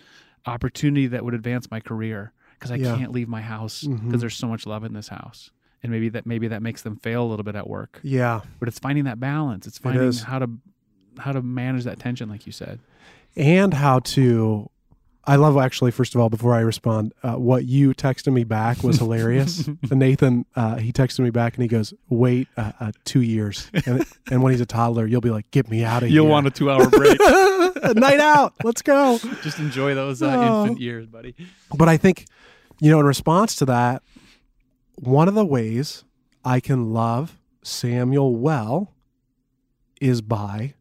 opportunity 0.46 1.06
that 1.08 1.24
would 1.24 1.34
advance 1.34 1.68
my 1.70 1.80
career 1.80 2.32
because 2.54 2.70
I 2.70 2.76
Yeah. 2.76 2.96
can't 2.96 3.10
leave 3.12 3.28
my 3.28 3.42
house 3.42 3.84
because 3.84 4.20
there's 4.20 4.36
so 4.36 4.46
much 4.48 4.66
love 4.66 4.84
in 4.84 4.92
this 4.92 5.08
house. 5.08 5.50
And 5.82 5.92
maybe 5.92 6.08
that 6.08 6.26
maybe 6.26 6.48
that 6.48 6.60
makes 6.62 6.82
them 6.82 6.96
fail 6.96 7.22
a 7.22 7.28
little 7.28 7.44
bit 7.44 7.54
at 7.54 7.68
work. 7.68 8.00
Yeah. 8.02 8.40
But 8.58 8.68
it's 8.68 8.78
finding 8.80 9.04
that 9.04 9.20
balance. 9.20 9.66
It's 9.66 9.78
finding 9.78 10.02
is. 10.08 10.22
how 10.22 10.38
to 10.40 10.50
how 11.18 11.32
to 11.32 11.40
manage 11.42 11.84
that 11.84 11.98
tension, 11.98 12.28
like 12.28 12.46
you 12.46 12.52
said. 12.52 12.80
And 13.36 13.72
how 13.74 14.00
to. 14.00 14.70
I 15.24 15.36
love 15.36 15.58
actually. 15.58 15.90
First 15.90 16.14
of 16.14 16.20
all, 16.20 16.30
before 16.30 16.54
I 16.54 16.60
respond, 16.60 17.12
uh, 17.22 17.34
what 17.34 17.66
you 17.66 17.92
texted 17.92 18.32
me 18.32 18.44
back 18.44 18.82
was 18.82 18.98
hilarious. 19.04 19.68
Nathan, 19.90 20.46
uh, 20.56 20.76
he 20.76 20.90
texted 20.92 21.20
me 21.20 21.28
back 21.30 21.54
and 21.54 21.62
he 21.62 21.68
goes, 21.68 21.92
"Wait, 22.08 22.48
uh, 22.56 22.72
uh, 22.80 22.92
two 23.04 23.20
years, 23.20 23.70
and, 23.86 24.04
and 24.30 24.42
when 24.42 24.52
he's 24.52 24.60
a 24.62 24.66
toddler, 24.66 25.06
you'll 25.06 25.20
be 25.20 25.30
like, 25.30 25.48
get 25.50 25.68
me 25.70 25.84
out 25.84 26.02
of 26.02 26.08
here. 26.08 26.14
You'll 26.16 26.28
want 26.28 26.46
a 26.46 26.50
two 26.50 26.70
hour 26.70 26.88
break. 26.88 27.20
night 27.94 28.20
out. 28.20 28.54
Let's 28.64 28.80
go." 28.82 29.18
Just 29.42 29.58
enjoy 29.58 29.94
those 29.94 30.22
uh, 30.22 30.34
Oh. 30.34 30.62
infant 30.62 30.80
years, 30.80 31.06
buddy. 31.06 31.34
But 31.76 31.88
I 31.90 31.98
think, 31.98 32.24
you 32.80 32.90
know, 32.90 32.98
in 32.98 33.06
response 33.06 33.54
to 33.56 33.66
that, 33.66 34.02
one 35.00 35.28
of 35.28 35.34
the 35.34 35.44
ways 35.44 36.04
I 36.44 36.60
can 36.60 36.92
love 36.92 37.38
Samuel 37.62 38.36
well 38.36 38.94
is 40.00 40.20
by 40.22 40.74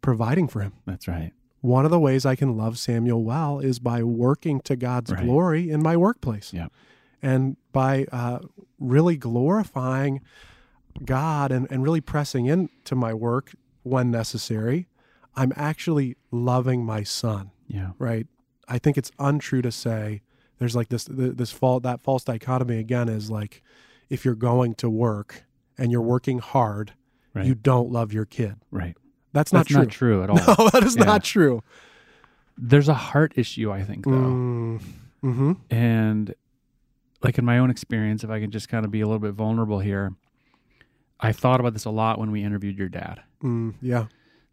providing 0.00 0.48
for 0.48 0.60
him. 0.60 0.72
That's 0.86 1.08
right. 1.08 1.32
One 1.60 1.84
of 1.84 1.90
the 1.90 1.98
ways 1.98 2.24
I 2.24 2.36
can 2.36 2.56
love 2.56 2.78
Samuel 2.78 3.22
well 3.24 3.58
is 3.58 3.78
by 3.78 4.02
working 4.02 4.60
to 4.62 4.76
God's 4.76 5.10
Right. 5.12 5.24
glory 5.24 5.70
in 5.70 5.82
my 5.82 5.96
workplace. 5.96 6.52
Yeah. 6.52 6.68
And 7.20 7.56
by 7.72 8.06
uh, 8.12 8.40
really 8.78 9.16
glorifying 9.16 10.20
God 11.04 11.50
and, 11.50 11.66
and 11.70 11.82
really 11.82 12.00
pressing 12.00 12.46
into 12.46 12.94
my 12.94 13.12
work 13.12 13.52
when 13.82 14.10
necessary, 14.10 14.86
I'm 15.34 15.52
actually 15.56 16.16
loving 16.30 16.84
my 16.84 17.02
son 17.02 17.50
Yeah. 17.66 17.90
right? 17.98 18.26
I 18.68 18.78
think 18.78 18.96
it's 18.98 19.10
untrue 19.18 19.62
to 19.62 19.72
say 19.72 20.22
there's 20.58 20.74
like 20.76 20.88
this 20.88 21.04
this 21.10 21.50
fault 21.50 21.82
that 21.84 22.00
false 22.00 22.24
dichotomy 22.24 22.78
again 22.78 23.08
is 23.08 23.30
like 23.30 23.62
if 24.10 24.24
you're 24.24 24.34
going 24.34 24.74
to 24.76 24.88
work 24.90 25.44
and 25.76 25.92
you're 25.92 26.02
working 26.02 26.38
hard, 26.38 26.92
Right. 27.34 27.44
you 27.46 27.54
don't 27.54 27.90
love 27.90 28.12
your 28.12 28.24
kid. 28.24 28.56
Right. 28.70 28.96
That's 29.32 29.52
not 29.52 29.60
That's 29.60 29.68
true. 29.68 29.78
not 29.82 29.88
true 29.90 30.22
at 30.24 30.30
all. 30.30 30.36
No, 30.64 30.70
that 30.70 30.82
is 30.82 30.96
Yeah. 30.96 31.04
not 31.04 31.22
true. 31.24 31.62
There's 32.56 32.88
a 32.88 32.94
heart 32.94 33.34
issue, 33.36 33.70
I 33.70 33.84
think, 33.84 34.04
though. 34.04 34.10
Mm, 34.10 34.80
hmm 35.22 35.52
And 35.70 36.34
like 37.22 37.38
in 37.38 37.44
my 37.44 37.58
own 37.58 37.70
experience, 37.70 38.24
if 38.24 38.30
I 38.30 38.40
can 38.40 38.50
just 38.50 38.68
kind 38.68 38.84
of 38.84 38.90
be 38.90 39.00
a 39.00 39.06
little 39.06 39.18
bit 39.20 39.32
vulnerable 39.34 39.78
here, 39.80 40.12
I 41.20 41.32
thought 41.32 41.60
about 41.60 41.72
this 41.74 41.84
a 41.84 41.90
lot 41.90 42.18
when 42.18 42.30
we 42.30 42.42
interviewed 42.42 42.78
your 42.78 42.88
dad. 42.88 43.20
Mm, 43.42 43.74
yeah. 43.82 44.06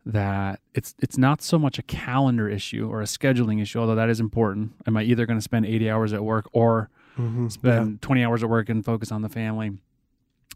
That 0.05 0.59
it's 0.73 0.93
it's 0.99 1.17
not 1.17 1.41
so 1.41 1.57
much 1.57 1.79
a 1.79 1.81
calendar 1.81 2.47
issue 2.47 2.87
or 2.87 3.01
a 3.01 3.05
scheduling 3.05 3.61
issue, 3.61 3.79
although 3.79 3.95
that 3.95 4.09
is 4.09 4.19
important. 4.19 4.73
Am 4.85 4.95
I 4.97 5.03
either 5.03 5.25
going 5.25 5.39
to 5.39 5.43
spend 5.43 5.65
80 5.65 5.89
hours 5.89 6.13
at 6.13 6.23
work 6.23 6.47
or 6.53 6.89
hmm 7.15 7.47
spend 7.47 8.01
20 8.01 8.23
hours 8.23 8.43
at 8.43 8.49
work 8.49 8.69
and 8.69 8.85
focus 8.85 9.11
on 9.11 9.21
the 9.21 9.29
family? 9.29 9.71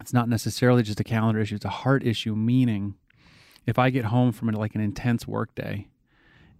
It's 0.01 0.13
not 0.13 0.29
necessarily 0.29 0.83
just 0.83 0.99
a 0.99 1.03
calendar 1.03 1.41
issue; 1.41 1.55
it's 1.55 1.65
a 1.65 1.69
heart 1.69 2.05
issue. 2.05 2.35
Meaning, 2.35 2.95
if 3.65 3.79
I 3.79 3.89
get 3.89 4.05
home 4.05 4.31
from 4.31 4.49
like 4.49 4.75
an 4.75 4.81
intense 4.81 5.27
work 5.27 5.55
day, 5.55 5.87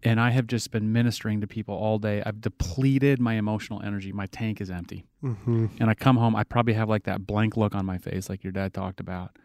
and 0.02 0.20
I 0.20 0.32
have 0.32 0.48
just 0.48 0.72
been 0.72 0.92
ministering 0.92 1.42
to 1.42 1.48
people 1.48 1.76
all 1.76 2.00
day, 2.00 2.24
I've 2.26 2.42
depleted 2.42 3.20
my 3.20 3.36
emotional 3.36 3.82
energy. 3.84 4.12
My 4.12 4.26
tank 4.26 4.62
is 4.62 4.70
empty 4.72 5.06
hmm 5.22 5.68
and 5.80 5.90
I 5.90 5.94
come 5.94 6.18
home, 6.18 6.36
I 6.36 6.44
probably 6.44 6.74
have 6.74 6.90
like 6.90 7.04
that 7.04 7.28
blank 7.28 7.56
look 7.58 7.76
on 7.76 7.86
my 7.86 7.98
face, 7.98 8.30
like 8.30 8.44
your 8.44 8.52
dad 8.52 8.74
talked 8.74 9.00
about. 9.00 9.38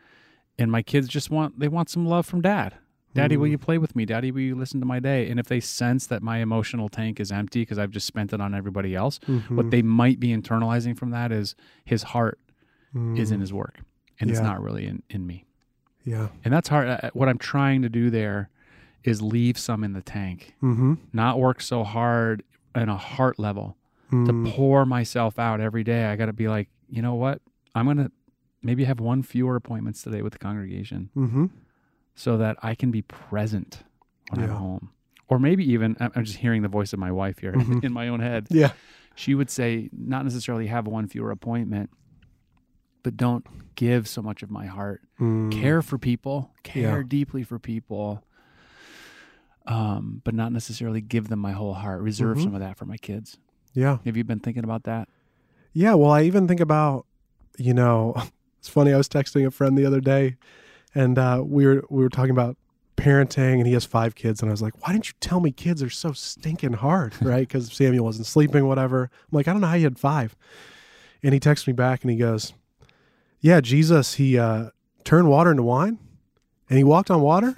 And 0.58 0.70
my 0.70 0.82
kids 0.82 1.08
just 1.08 1.30
want 1.30 1.58
they 1.58 1.68
want 1.68 1.90
some 1.90 2.06
love 2.06 2.26
from 2.26 2.40
dad. 2.40 2.74
Daddy, 3.14 3.36
will 3.36 3.46
Mm. 3.48 3.52
you 3.52 3.58
play 3.58 3.78
with 3.78 3.94
me? 3.94 4.04
Daddy, 4.04 4.30
will 4.32 4.40
you 4.40 4.54
listen 4.56 4.80
to 4.80 4.86
my 4.86 4.98
day? 5.00 5.30
And 5.30 5.38
if 5.38 5.46
they 5.46 5.60
sense 5.60 6.06
that 6.08 6.22
my 6.22 6.38
emotional 6.38 6.88
tank 6.88 7.20
is 7.20 7.30
empty 7.30 7.62
because 7.62 7.78
I've 7.78 7.90
just 7.92 8.06
spent 8.06 8.32
it 8.32 8.40
on 8.40 8.54
everybody 8.54 8.94
else, 8.94 9.18
Mm-hmm. 9.28 9.56
what 9.56 9.70
they 9.70 9.82
might 9.82 10.18
be 10.20 10.28
internalizing 10.28 10.96
from 10.96 11.10
that 11.10 11.30
is 11.32 11.54
his 11.84 12.02
heart 12.02 12.38
is 13.16 13.30
in 13.32 13.40
his 13.40 13.52
work 13.52 13.80
and 14.20 14.30
it's 14.30 14.38
Mm. 14.40 14.44
Not 14.44 14.62
really 14.62 14.86
in, 14.86 15.02
in 15.10 15.26
me. 15.26 15.44
Yeah. 16.04 16.28
And 16.44 16.52
that's 16.54 16.68
hard. 16.68 16.86
Uh, 16.88 17.10
What 17.14 17.28
I'm 17.28 17.38
trying 17.38 17.82
to 17.82 17.88
do 17.88 18.08
there 18.10 18.50
is 19.04 19.20
leave 19.22 19.58
some 19.58 19.82
in 19.84 19.92
the 19.94 20.02
tank, 20.02 20.54
Mm-hmm. 20.62 20.94
not 21.12 21.38
work 21.40 21.60
so 21.60 21.82
hard 21.84 22.42
on 22.74 22.88
a 22.88 22.96
heart 22.96 23.38
level 23.38 23.76
to 24.10 24.44
pour 24.52 24.86
myself 24.86 25.40
out 25.40 25.60
every 25.60 25.82
day. 25.82 26.04
I 26.06 26.14
got 26.14 26.26
to 26.26 26.32
be 26.32 26.46
like, 26.46 26.68
you 26.88 27.02
know 27.02 27.14
what? 27.16 27.42
I'm 27.74 27.84
going 27.86 27.96
to 27.96 28.12
maybe 28.62 28.84
have 28.84 29.00
one 29.00 29.22
fewer 29.24 29.56
appointments 29.56 30.02
today 30.02 30.22
with 30.22 30.32
the 30.34 30.38
congregation 30.38 31.10
Mm-hmm. 31.16 31.46
So 32.14 32.36
that 32.38 32.56
I 32.62 32.74
can 32.74 32.90
be 32.90 33.02
present 33.02 33.82
when 34.30 34.42
I'm 34.42 34.50
home. 34.50 34.90
Or 35.28 35.38
maybe 35.38 35.64
even, 35.72 35.96
I'm 36.00 36.24
just 36.24 36.38
hearing 36.38 36.62
the 36.62 36.68
voice 36.68 36.92
of 36.92 36.98
my 36.98 37.10
wife 37.10 37.38
here 37.38 37.52
Mhm. 37.52 37.82
in 37.84 37.92
my 37.92 38.08
own 38.08 38.20
head. 38.20 38.46
Yeah. 38.50 38.72
She 39.16 39.34
would 39.34 39.50
say, 39.50 39.88
not 39.92 40.24
necessarily 40.24 40.66
have 40.66 40.86
one 40.86 41.06
fewer 41.08 41.30
appointment, 41.30 41.90
but 43.02 43.16
don't 43.16 43.44
give 43.74 44.06
so 44.08 44.22
much 44.22 44.42
of 44.42 44.50
my 44.50 44.66
heart. 44.66 45.02
Mm. 45.20 45.50
Care 45.52 45.82
for 45.82 45.98
people, 45.98 46.52
care 46.62 46.98
Yeah. 46.98 47.04
deeply 47.06 47.42
for 47.42 47.58
people, 47.58 48.24
um, 49.66 50.20
but 50.24 50.34
not 50.34 50.52
necessarily 50.52 51.00
give 51.00 51.28
them 51.28 51.38
my 51.38 51.52
whole 51.52 51.74
heart. 51.74 52.02
Reserve 52.02 52.36
Mhm. 52.38 52.42
some 52.44 52.54
of 52.54 52.60
that 52.60 52.76
for 52.76 52.84
my 52.84 52.96
kids. 52.96 53.38
Yeah. 53.72 53.98
Have 54.04 54.16
you 54.16 54.24
been 54.24 54.40
thinking 54.40 54.64
about 54.64 54.84
that? 54.84 55.08
Yeah, 55.72 55.94
well, 55.94 56.10
I 56.10 56.22
even 56.22 56.46
think 56.46 56.60
about, 56.60 57.06
you 57.58 57.74
know, 57.74 58.14
it's 58.58 58.68
funny. 58.68 58.92
I 58.92 58.96
was 58.96 59.08
texting 59.08 59.46
a 59.46 59.50
friend 59.50 59.76
the 59.76 59.86
other 59.86 60.00
day, 60.00 60.36
and 60.94 61.18
uh, 61.18 61.42
we 61.44 61.66
were 61.66 61.84
we 61.90 62.02
were 62.02 62.08
talking 62.08 62.30
about 62.30 62.56
parenting, 62.96 63.54
and 63.58 63.66
he 63.66 63.72
has 63.72 63.84
five 63.84 64.14
kids, 64.14 64.40
and 64.40 64.50
I 64.50 64.52
was 64.52 64.62
like, 64.62 64.86
"Why 64.86 64.92
didn't 64.92 65.08
you 65.08 65.14
tell 65.20 65.40
me 65.40 65.50
kids 65.52 65.82
are 65.82 65.90
so 65.90 66.12
stinking 66.12 66.74
hard, 66.74 67.14
right?" 67.22 67.46
Because 67.46 67.72
Samuel 67.72 68.04
wasn't 68.04 68.26
sleeping, 68.26 68.66
whatever. 68.66 69.04
I'm 69.04 69.36
like, 69.36 69.48
I 69.48 69.52
don't 69.52 69.60
know 69.60 69.66
how 69.68 69.74
you 69.74 69.84
had 69.84 69.98
five, 69.98 70.36
and 71.22 71.34
he 71.34 71.40
texts 71.40 71.66
me 71.66 71.72
back, 71.72 72.02
and 72.02 72.10
he 72.10 72.16
goes, 72.16 72.52
"Yeah, 73.40 73.60
Jesus, 73.60 74.14
he 74.14 74.38
uh, 74.38 74.70
turned 75.04 75.28
water 75.28 75.50
into 75.50 75.62
wine, 75.64 75.98
and 76.68 76.78
he 76.78 76.84
walked 76.84 77.10
on 77.10 77.20
water." 77.20 77.56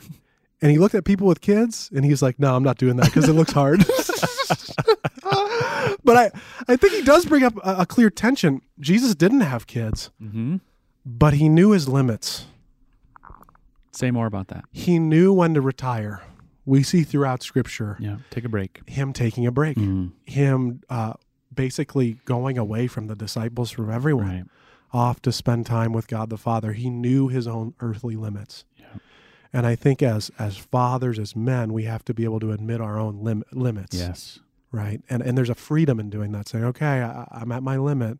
And 0.62 0.70
he 0.72 0.78
looked 0.78 0.94
at 0.94 1.04
people 1.04 1.26
with 1.26 1.42
kids 1.42 1.90
and 1.94 2.02
he's 2.02 2.22
like, 2.22 2.38
No, 2.40 2.56
I'm 2.56 2.62
not 2.62 2.78
doing 2.78 2.96
that 2.96 3.04
because 3.06 3.28
it 3.28 3.34
looks 3.34 3.52
hard. 3.52 3.84
but 6.02 6.16
I, 6.16 6.30
I 6.66 6.76
think 6.76 6.94
he 6.94 7.02
does 7.02 7.26
bring 7.26 7.42
up 7.42 7.54
a, 7.58 7.80
a 7.80 7.86
clear 7.86 8.08
tension. 8.10 8.62
Jesus 8.80 9.14
didn't 9.14 9.42
have 9.42 9.66
kids, 9.66 10.10
Mm-hmm. 10.20 10.56
but 11.04 11.34
he 11.34 11.48
knew 11.50 11.70
his 11.72 11.88
limits. 11.88 12.46
Say 13.96 14.10
more 14.10 14.26
about 14.26 14.48
that. 14.48 14.64
He 14.72 14.98
knew 14.98 15.32
when 15.32 15.54
to 15.54 15.60
retire. 15.60 16.22
We 16.64 16.82
see 16.82 17.02
throughout 17.04 17.42
scripture 17.42 17.96
Yeah. 18.00 18.16
Take 18.30 18.44
a 18.44 18.48
break. 18.48 18.80
him 18.88 19.12
taking 19.12 19.46
a 19.46 19.52
break, 19.52 19.76
Mm, 19.76 20.12
him 20.24 20.80
uh, 20.90 21.14
basically 21.54 22.18
going 22.24 22.58
away 22.58 22.86
from 22.88 23.06
the 23.06 23.14
disciples, 23.14 23.70
from 23.70 23.90
everyone, 23.90 24.26
right. 24.26 24.44
off 24.92 25.22
to 25.22 25.32
spend 25.32 25.64
time 25.66 25.92
with 25.92 26.08
God 26.08 26.28
the 26.28 26.36
Father. 26.36 26.72
He 26.72 26.90
knew 26.90 27.28
his 27.28 27.46
own 27.46 27.74
earthly 27.80 28.16
limits. 28.16 28.64
Yeah. 28.76 28.86
And 29.52 29.64
I 29.66 29.76
think 29.76 30.02
as 30.02 30.30
as 30.38 30.56
fathers, 30.56 31.18
as 31.18 31.34
men, 31.36 31.72
we 31.72 31.84
have 31.84 32.04
to 32.06 32.12
be 32.14 32.24
able 32.24 32.40
to 32.40 32.50
admit 32.52 32.80
our 32.80 32.98
own 32.98 33.22
lim- 33.22 33.44
limits. 33.52 33.96
Yes. 33.96 34.40
right 34.72 35.00
and 35.08 35.22
and 35.22 35.38
there's 35.38 35.48
a 35.48 35.54
freedom 35.54 36.00
in 36.00 36.10
doing 36.10 36.32
that 36.32 36.48
saying 36.48 36.64
okay 36.64 37.00
I, 37.00 37.26
i'm 37.30 37.52
at 37.52 37.62
my 37.62 37.76
limit 37.78 38.18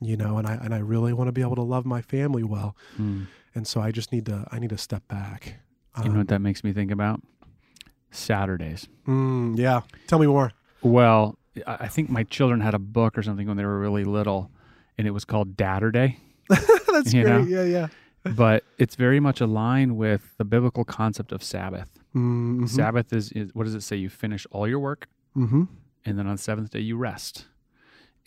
you 0.00 0.16
know 0.16 0.38
and 0.38 0.46
i 0.46 0.54
and 0.54 0.72
i 0.72 0.78
really 0.78 1.12
want 1.12 1.26
to 1.28 1.32
be 1.32 1.40
able 1.42 1.56
to 1.56 1.62
love 1.74 1.84
my 1.84 2.00
family 2.00 2.44
well 2.44 2.76
Mm. 2.96 3.26
And 3.58 3.66
so 3.66 3.80
i 3.80 3.90
just 3.90 4.12
need 4.12 4.24
to 4.26 4.46
i 4.52 4.58
need 4.62 4.70
to 4.70 4.78
step 4.78 5.02
back 5.08 5.42
You 5.98 6.04
know 6.04 6.10
Um, 6.12 6.18
what 6.18 6.28
that 6.28 6.40
makes 6.40 6.62
me 6.62 6.72
think 6.72 6.90
about? 6.92 7.18
Saturdays. 8.10 8.88
mm, 9.06 9.58
yeah 9.58 9.80
tell 10.06 10.18
me 10.18 10.26
more 10.26 10.52
Well, 10.82 11.36
I 11.66 11.88
think 11.88 12.08
my 12.08 12.22
children 12.22 12.60
had 12.60 12.74
a 12.74 12.78
book 12.78 13.18
or 13.18 13.22
something 13.22 13.46
when 13.48 13.56
they 13.56 13.64
were 13.64 13.80
really 13.80 14.04
little, 14.04 14.48
and 14.96 15.06
it 15.08 15.10
was 15.10 15.24
called 15.24 15.56
Dadder 15.56 15.90
Day. 15.90 16.18
that's 16.48 17.12
great 17.12 17.26
know? 17.26 17.40
yeah 17.42 17.64
yeah 17.64 17.88
but 18.36 18.62
it's 18.78 18.94
very 18.96 19.20
much 19.20 19.40
aligned 19.40 19.96
with 19.96 20.22
the 20.38 20.44
biblical 20.44 20.84
concept 20.84 21.32
of 21.32 21.42
Sabbath. 21.42 21.90
mm-hmm. 22.14 22.66
Sabbath 22.66 23.12
is, 23.12 23.32
is 23.32 23.54
what 23.54 23.64
does 23.64 23.74
it 23.74 23.82
say? 23.82 23.96
You 23.96 24.08
finish 24.08 24.46
all 24.52 24.66
your 24.68 24.78
work, 24.80 25.08
mm-hmm. 25.36 25.64
and 26.04 26.18
then 26.18 26.26
on 26.26 26.36
the 26.36 26.42
seventh 26.42 26.70
day 26.70 26.80
you 26.80 26.96
rest. 26.96 27.46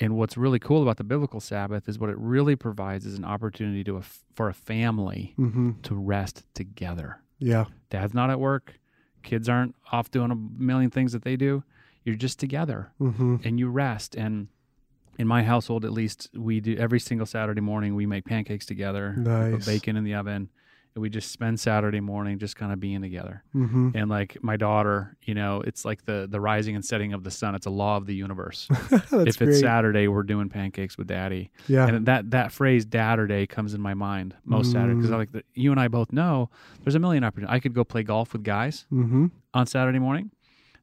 And 0.01 0.17
what's 0.17 0.35
really 0.35 0.59
cool 0.59 0.81
about 0.81 0.97
the 0.97 1.03
biblical 1.03 1.39
Sabbath 1.39 1.87
is 1.87 1.99
what 1.99 2.09
it 2.09 2.17
really 2.17 2.55
provides 2.55 3.05
is 3.05 3.17
an 3.17 3.23
opportunity 3.23 3.83
to 3.85 3.97
a 3.97 4.01
for 4.33 4.49
a 4.49 4.53
family 4.53 5.33
Mm-hmm. 5.39 5.81
to 5.83 5.95
rest 5.95 6.43
together. 6.53 7.21
yeah 7.39 7.65
Dad's 7.89 8.13
not 8.13 8.29
at 8.29 8.39
work, 8.39 8.79
kids 9.23 9.47
aren't 9.47 9.75
off 9.91 10.09
doing 10.11 10.31
a 10.31 10.35
million 10.35 10.89
things 10.89 11.11
that 11.13 11.23
they 11.23 11.35
do. 11.35 11.63
You're 12.03 12.15
just 12.15 12.39
together 12.39 12.91
mm-hmm. 12.99 13.37
and 13.43 13.59
you 13.59 13.69
rest. 13.69 14.15
And 14.15 14.47
in 15.19 15.27
my 15.27 15.43
household, 15.43 15.85
at 15.85 15.91
least, 15.91 16.29
we 16.35 16.59
do 16.59 16.75
every 16.77 16.99
single 16.99 17.27
Saturday 17.27 17.61
morning. 17.61 17.93
We 17.95 18.07
make 18.07 18.25
pancakes 18.25 18.65
together, 18.65 19.13
Nice. 19.15 19.65
bacon 19.65 19.95
in 19.97 20.03
the 20.03 20.15
oven, 20.15 20.49
and 20.93 21.01
we 21.01 21.09
just 21.09 21.31
spend 21.31 21.59
Saturday 21.59 21.99
morning 22.01 22.37
just 22.39 22.55
kind 22.55 22.73
of 22.73 22.79
being 22.79 23.01
together. 23.01 23.43
Mm-hmm. 23.55 23.91
And 23.95 24.09
like 24.09 24.37
my 24.43 24.57
daughter, 24.57 25.15
you 25.23 25.33
know, 25.33 25.61
it's 25.61 25.85
like 25.85 26.05
the 26.05 26.27
the 26.29 26.39
rising 26.41 26.75
and 26.75 26.83
setting 26.83 27.13
of 27.13 27.23
the 27.23 27.31
sun. 27.31 27.55
It's 27.55 27.65
a 27.65 27.69
law 27.69 27.97
of 27.97 28.05
the 28.05 28.15
universe. 28.15 28.67
if 28.91 29.09
great 29.09 29.41
it's 29.41 29.59
Saturday, 29.59 30.07
we're 30.07 30.23
doing 30.23 30.49
pancakes 30.49 30.97
with 30.97 31.07
Daddy, 31.07 31.51
yeah 31.67 31.87
and 31.87 32.05
that 32.07 32.31
that 32.31 32.51
phrase 32.51 32.85
"Dadder 32.85 33.27
Day, 33.27 33.47
comes 33.47 33.73
in 33.73 33.81
my 33.81 33.93
mind 33.93 34.35
most 34.45 34.71
Saturday 34.71 34.95
because 34.95 35.11
Mm. 35.11 35.13
I 35.13 35.17
like 35.17 35.31
the, 35.31 35.43
you 35.53 35.71
and 35.71 35.79
I 35.79 35.87
both 35.87 36.11
know 36.11 36.49
there's 36.83 36.95
a 36.95 36.99
million 36.99 37.23
opportunities. 37.23 37.53
I 37.55 37.59
could 37.59 37.73
go 37.73 37.83
play 37.83 38.03
golf 38.03 38.33
with 38.33 38.43
guys 38.43 38.85
mm-hmm. 38.91 39.27
on 39.53 39.65
Saturday 39.67 39.99
morning. 39.99 40.31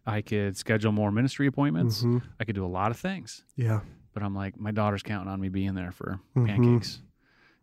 I 0.07 0.23
could 0.23 0.57
schedule 0.57 0.91
more 0.93 1.13
ministry 1.13 1.47
appointments. 1.47 1.99
Mm-hmm. 2.01 2.19
I 2.41 2.45
could 2.45 2.55
do 2.55 2.65
a 2.65 2.67
lot 2.81 2.91
of 2.91 2.97
things. 2.99 3.45
yeah 3.57 3.81
But 4.15 4.23
I'm 4.23 4.35
like, 4.35 4.59
my 4.59 4.71
daughter's 4.71 5.03
counting 5.03 5.31
on 5.31 5.39
me 5.39 5.51
being 5.51 5.75
there 5.75 5.93
for 5.93 6.19
Mhm. 6.35 6.47
pancakes. 6.47 7.01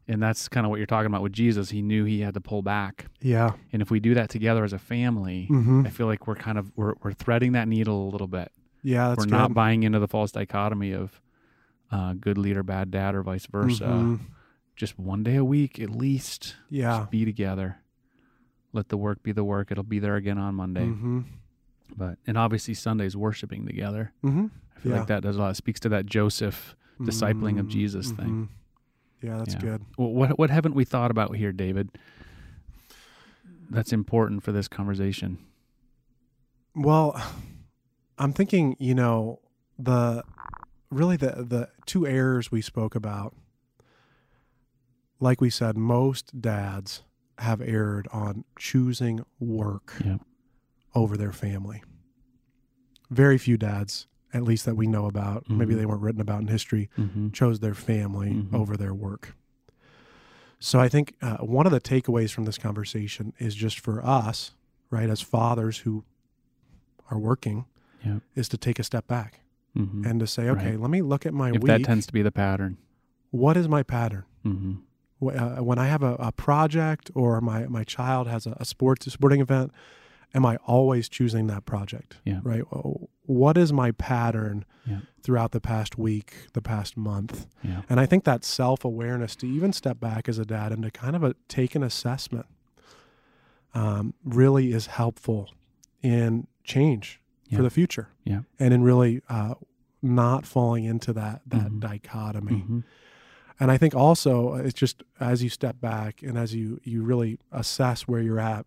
And 0.08 0.22
that's 0.22 0.48
kind 0.48 0.66
of 0.66 0.70
what 0.70 0.78
you're 0.78 0.86
talking 0.86 1.08
about 1.08 1.24
with 1.24 1.34
Jesus. 1.34 1.72
He 1.72 1.82
knew 1.82 2.06
he 2.06 2.20
had 2.22 2.36
to 2.36 2.42
pull 2.42 2.62
back. 2.62 3.06
yeah 3.22 3.54
And 3.74 3.82
if 3.82 3.90
we 3.90 4.00
do 4.00 4.14
that 4.14 4.30
together 4.30 4.64
as 4.64 4.72
a 4.74 4.78
family, 4.80 5.48
mm-hmm. 5.50 5.86
I 5.86 5.90
feel 5.90 6.06
like 6.08 6.28
we're 6.28 6.36
kind 6.36 6.58
of 6.60 6.72
we're, 6.76 6.94
we're 7.02 7.14
threading 7.14 7.54
that 7.54 7.68
needle 7.68 8.08
a 8.08 8.12
little 8.12 8.28
bit. 8.28 8.52
yeah 8.84 9.08
that's 9.10 9.20
we're 9.20 9.26
good. 9.26 9.32
not 9.32 9.54
buying 9.54 9.84
into 9.84 10.00
the 10.00 10.08
false 10.08 10.32
dichotomy 10.32 10.92
of 10.94 11.20
uh, 11.92 12.14
good 12.14 12.38
leader, 12.38 12.62
bad 12.64 12.92
dad, 12.92 13.16
or 13.16 13.24
vice 13.24 13.46
versa. 13.48 13.86
Mhm. 13.86 14.20
Just 14.76 15.00
one 15.00 15.24
day 15.24 15.36
a 15.38 15.46
week 15.46 15.80
at 15.80 15.90
least. 15.90 16.56
yeah 16.70 17.00
Just 17.00 17.12
be 17.12 17.26
together. 17.26 17.78
Let 18.74 18.90
the 18.90 18.98
work 18.98 19.24
be 19.24 19.32
the 19.32 19.44
work. 19.44 19.72
It'll 19.72 19.84
be 19.84 20.00
there 20.00 20.16
again 20.18 20.38
on 20.38 20.54
Monday. 20.56 20.86
mm-hmm. 20.86 21.22
But 21.96 22.18
and 22.28 22.38
obviously 22.38 22.74
Sundays 22.74 23.16
worshiping 23.16 23.66
together. 23.66 24.12
Mm-hmm. 24.24 24.48
I 24.76 24.80
feel 24.82 24.92
Yeah. 24.92 24.98
like 25.00 25.08
that 25.08 25.24
does 25.24 25.38
a 25.38 25.40
lot. 25.40 25.52
It 25.52 25.56
speaks 25.56 25.80
to 25.82 25.90
that 25.90 26.06
Joseph 26.06 26.76
discipling 27.00 27.60
of 27.60 27.68
Jesus 27.68 28.12
thing. 28.12 28.50
Yeah 29.22 29.38
that's 29.38 29.54
Yeah. 29.56 29.60
good 29.62 29.86
Well, 29.98 30.12
what 30.12 30.38
what 30.40 30.50
haven't 30.50 30.76
we 30.76 30.86
thought 30.86 31.12
about 31.12 31.36
here, 31.36 31.52
David? 31.52 31.90
That's 33.70 33.92
important 33.92 34.44
for 34.44 34.52
this 34.52 34.68
conversation. 34.68 35.40
Well, 36.76 37.20
I'm 38.18 38.34
thinking, 38.34 38.76
you 38.80 38.94
know, 38.94 39.40
the 39.80 40.24
really 40.92 41.18
the 41.18 41.46
the 41.48 41.70
two 41.86 42.06
errors 42.06 42.52
we 42.52 42.62
spoke 42.62 42.96
about. 42.96 43.36
Like 45.20 45.40
we 45.42 45.50
said, 45.50 45.78
most 45.78 46.42
dads 46.42 47.04
have 47.40 47.62
erred 47.62 48.08
on 48.12 48.44
choosing 48.60 49.22
work 49.40 49.94
Yep. 50.04 50.22
over 50.94 51.18
their 51.18 51.32
family. 51.32 51.82
Very 53.10 53.38
few 53.38 53.58
dads, 53.58 54.08
at 54.36 54.44
least 54.44 54.66
that 54.66 54.76
we 54.76 54.86
know 54.86 55.06
about, 55.06 55.50
maybe 55.50 55.74
Mhm. 55.74 55.78
they 55.78 55.86
weren't 55.86 56.02
written 56.02 56.22
about 56.22 56.42
in 56.42 56.48
history, 56.48 56.90
Mm-hmm. 56.98 57.30
chose 57.30 57.62
their 57.62 57.74
family 57.74 58.32
Mhm. 58.34 58.54
over 58.54 58.76
their 58.76 58.94
work. 58.94 59.36
So 60.60 60.80
I 60.80 60.90
think 60.90 61.14
uh, 61.22 61.38
one 61.38 61.66
of 61.66 61.72
the 61.72 61.80
takeaways 61.82 62.32
from 62.32 62.46
this 62.46 62.58
conversation 62.58 63.34
is 63.40 63.56
just 63.56 63.80
for 63.80 64.06
us, 64.06 64.52
right, 64.90 65.10
as 65.10 65.22
fathers 65.22 65.80
who 65.80 66.04
are 67.10 67.20
working, 67.20 67.66
Yep. 68.04 68.22
is 68.36 68.50
to 68.50 68.58
take 68.58 68.78
a 68.80 68.84
step 68.84 69.08
back 69.08 69.40
Mm-hmm. 69.78 70.06
and 70.06 70.20
to 70.20 70.28
say, 70.28 70.50
okay, 70.50 70.72
Right. 70.72 70.80
let 70.80 70.90
me 70.90 71.02
look 71.02 71.26
at 71.26 71.34
my 71.34 71.50
if 71.50 71.56
week. 71.62 71.66
that 71.68 71.84
tends 71.84 72.06
to 72.08 72.14
be 72.14 72.22
the 72.22 72.32
pattern. 72.32 72.78
what 73.32 73.58
is 73.58 73.68
my 73.68 73.84
pattern? 73.84 74.24
Mm-hmm. 74.46 74.74
Uh, 75.28 75.62
when 75.64 75.78
I 75.78 75.88
have 75.88 76.04
a, 76.04 76.14
a 76.20 76.32
project 76.32 77.12
or 77.16 77.42
my, 77.42 77.68
my 77.68 77.84
child 77.84 78.28
has 78.28 78.46
a, 78.46 78.56
a 78.60 78.66
sports 78.66 79.06
a 79.08 79.10
sporting 79.12 79.42
event, 79.42 79.72
am 80.36 80.46
I 80.46 80.58
always 80.68 81.08
choosing 81.10 81.48
that 81.48 81.66
project? 81.66 82.18
Yeah. 82.26 82.42
Right. 82.44 82.62
What 83.26 83.58
is 83.58 83.72
my 83.74 83.92
pattern 83.92 84.66
Yeah. 84.86 85.00
throughout 85.24 85.52
the 85.52 85.62
past 85.62 85.98
week, 85.98 86.36
the 86.54 86.62
past 86.62 86.96
month? 86.98 87.48
Yeah. 87.64 87.82
And 87.90 88.00
I 88.00 88.06
think 88.06 88.24
that 88.26 88.44
self 88.44 88.86
awareness 88.86 89.36
to 89.38 89.48
even 89.48 89.74
step 89.74 90.00
back 90.00 90.30
as 90.30 90.38
a 90.38 90.46
dad 90.46 90.72
and 90.72 90.84
to 90.84 90.92
kind 90.92 91.16
of 91.16 91.24
a, 91.24 91.36
take 91.48 91.74
an 91.74 91.82
assessment 91.84 92.46
um, 93.74 94.14
really 94.24 94.72
is 94.72 94.88
helpful 94.88 95.50
in 96.02 96.48
change 96.64 97.20
Yeah. 97.48 97.58
for 97.58 97.64
the 97.64 97.70
future. 97.70 98.10
Yeah. 98.24 98.42
And 98.60 98.74
in 98.74 98.84
really 98.84 99.22
uh, 99.30 99.56
not 100.02 100.46
falling 100.46 100.84
into 100.86 101.14
that 101.14 101.42
that 101.48 101.72
Mhm. 101.72 101.80
dichotomy. 101.80 102.52
Mm-hmm. 102.62 102.80
And 103.60 103.72
I 103.72 103.78
think 103.78 103.96
also 103.96 104.54
uh, 104.54 104.58
it's 104.58 104.74
just 104.74 105.04
as 105.20 105.42
you 105.44 105.50
step 105.50 105.80
back 105.80 106.22
and 106.22 106.38
as 106.38 106.54
you 106.54 106.80
you 106.84 107.04
really 107.04 107.40
assess 107.52 108.04
where 108.08 108.22
you're 108.22 108.40
at. 108.40 108.66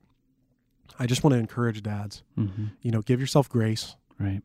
I 0.99 1.07
just 1.07 1.23
want 1.25 1.35
to 1.35 1.39
encourage 1.41 1.83
dads. 1.83 2.23
Mm-hmm. 2.37 2.67
You 2.83 2.91
know, 2.91 3.03
give 3.03 3.21
yourself 3.21 3.49
grace, 3.49 3.97
Right. 4.19 4.43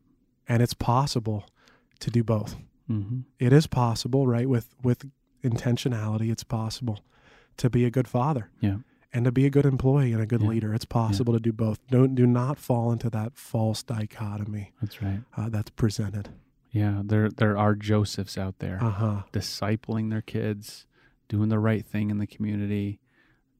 and 0.48 0.62
it's 0.62 0.74
possible 0.74 1.46
to 2.00 2.10
do 2.10 2.22
both 2.24 2.56
Mm-hmm. 2.90 3.20
it 3.38 3.52
is 3.52 3.66
possible, 3.66 4.26
right? 4.26 4.48
With 4.48 4.74
with 4.82 5.10
intentionality, 5.42 6.30
it's 6.30 6.44
possible 6.44 7.00
to 7.56 7.70
be 7.70 7.84
a 7.84 7.90
good 7.90 8.08
father. 8.08 8.50
Yeah. 8.60 8.78
And 9.12 9.24
to 9.26 9.32
be 9.32 9.46
a 9.46 9.50
good 9.50 9.64
employee 9.64 10.12
and 10.12 10.20
a 10.20 10.26
good 10.26 10.42
Yeah. 10.42 10.48
leader. 10.48 10.74
It's 10.74 10.84
possible 10.84 11.32
to 11.34 11.40
do 11.40 11.52
both. 11.52 11.78
Don't 11.88 12.14
do 12.16 12.26
not 12.26 12.58
fall 12.58 12.90
into 12.92 13.08
that 13.10 13.36
false 13.36 13.82
dichotomy 13.82 14.72
That's 14.80 15.00
right. 15.00 15.20
uh, 15.36 15.48
that's 15.50 15.70
presented. 15.70 16.30
Yeah. 16.72 17.02
There 17.04 17.30
there 17.30 17.56
are 17.56 17.74
Josephs 17.76 18.36
out 18.36 18.58
there 18.58 18.78
Uh 18.82 18.90
huh. 18.90 19.22
discipling 19.32 20.10
their 20.10 20.22
kids, 20.22 20.86
doing 21.28 21.48
the 21.48 21.60
right 21.60 21.86
thing 21.86 22.10
in 22.10 22.18
the 22.18 22.26
community, 22.26 22.98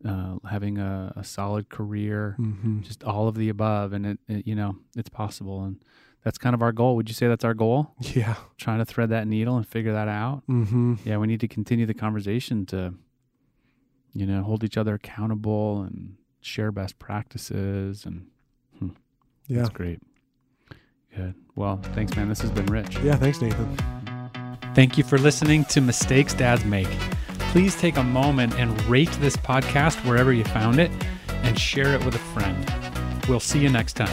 uh, 0.07 0.37
having 0.49 0.79
a, 0.79 1.12
a 1.17 1.25
solid 1.25 1.69
career, 1.69 2.37
Mm-hmm. 2.38 2.83
just 2.83 3.03
all 3.05 3.29
of 3.29 3.35
the 3.37 3.49
above. 3.49 3.93
And 3.93 4.07
it, 4.07 4.19
it, 4.29 4.47
you 4.47 4.55
know, 4.55 4.77
it's 4.97 5.09
possible. 5.09 5.62
And 5.64 5.81
that's 6.25 6.38
kind 6.38 6.55
of 6.55 6.62
our 6.62 6.73
goal. 6.73 6.97
Would 6.97 7.09
you 7.09 7.14
say 7.14 7.27
that's 7.29 7.45
our 7.45 7.55
goal? 7.55 7.95
Yeah. 8.01 8.35
Trying 8.59 8.79
to 8.79 8.85
thread 8.85 9.11
that 9.11 9.27
needle 9.27 9.57
and 9.57 9.67
figure 9.67 9.93
that 9.93 10.09
out. 10.09 10.43
Mm-hmm. 10.49 10.95
Yeah, 11.05 11.17
we 11.19 11.27
need 11.27 11.40
to 11.40 11.49
continue 11.49 11.87
the 11.87 11.95
conversation 11.95 12.64
to, 12.67 12.95
you 14.12 14.27
know, 14.27 14.43
hold 14.43 14.64
each 14.64 14.77
other 14.77 14.95
accountable 14.95 15.83
and 15.83 16.17
share 16.40 16.71
best 16.73 16.99
practices. 16.99 18.05
And 18.07 18.27
Yeah. 19.49 19.57
that's 19.59 19.69
great. 19.71 20.01
Good. 21.14 21.35
Well, 21.57 21.79
thanks, 21.95 22.17
man. 22.17 22.29
This 22.29 22.40
has 22.40 22.51
been 22.51 22.67
rich. 22.67 22.99
Yeah. 23.01 23.17
Thanks, 23.17 23.40
Nathan. 23.40 23.77
Thank 24.75 24.99
you 24.99 25.05
for 25.05 25.19
listening 25.19 25.64
to 25.67 25.81
Mistakes 25.81 26.35
Dads 26.35 26.64
Make. 26.64 26.88
Please 27.55 27.77
take 27.77 27.97
a 27.99 28.03
moment 28.03 28.59
and 28.59 28.85
rate 28.87 29.12
this 29.21 29.37
podcast 29.37 30.05
wherever 30.05 30.33
you 30.33 30.43
found 30.43 30.81
it 30.81 30.90
and 31.45 31.57
share 31.57 31.95
it 31.95 32.05
with 32.05 32.17
a 32.17 32.19
friend. 32.19 32.69
We'll 33.29 33.38
see 33.38 33.61
you 33.61 33.69
next 33.69 33.93
time. 33.93 34.11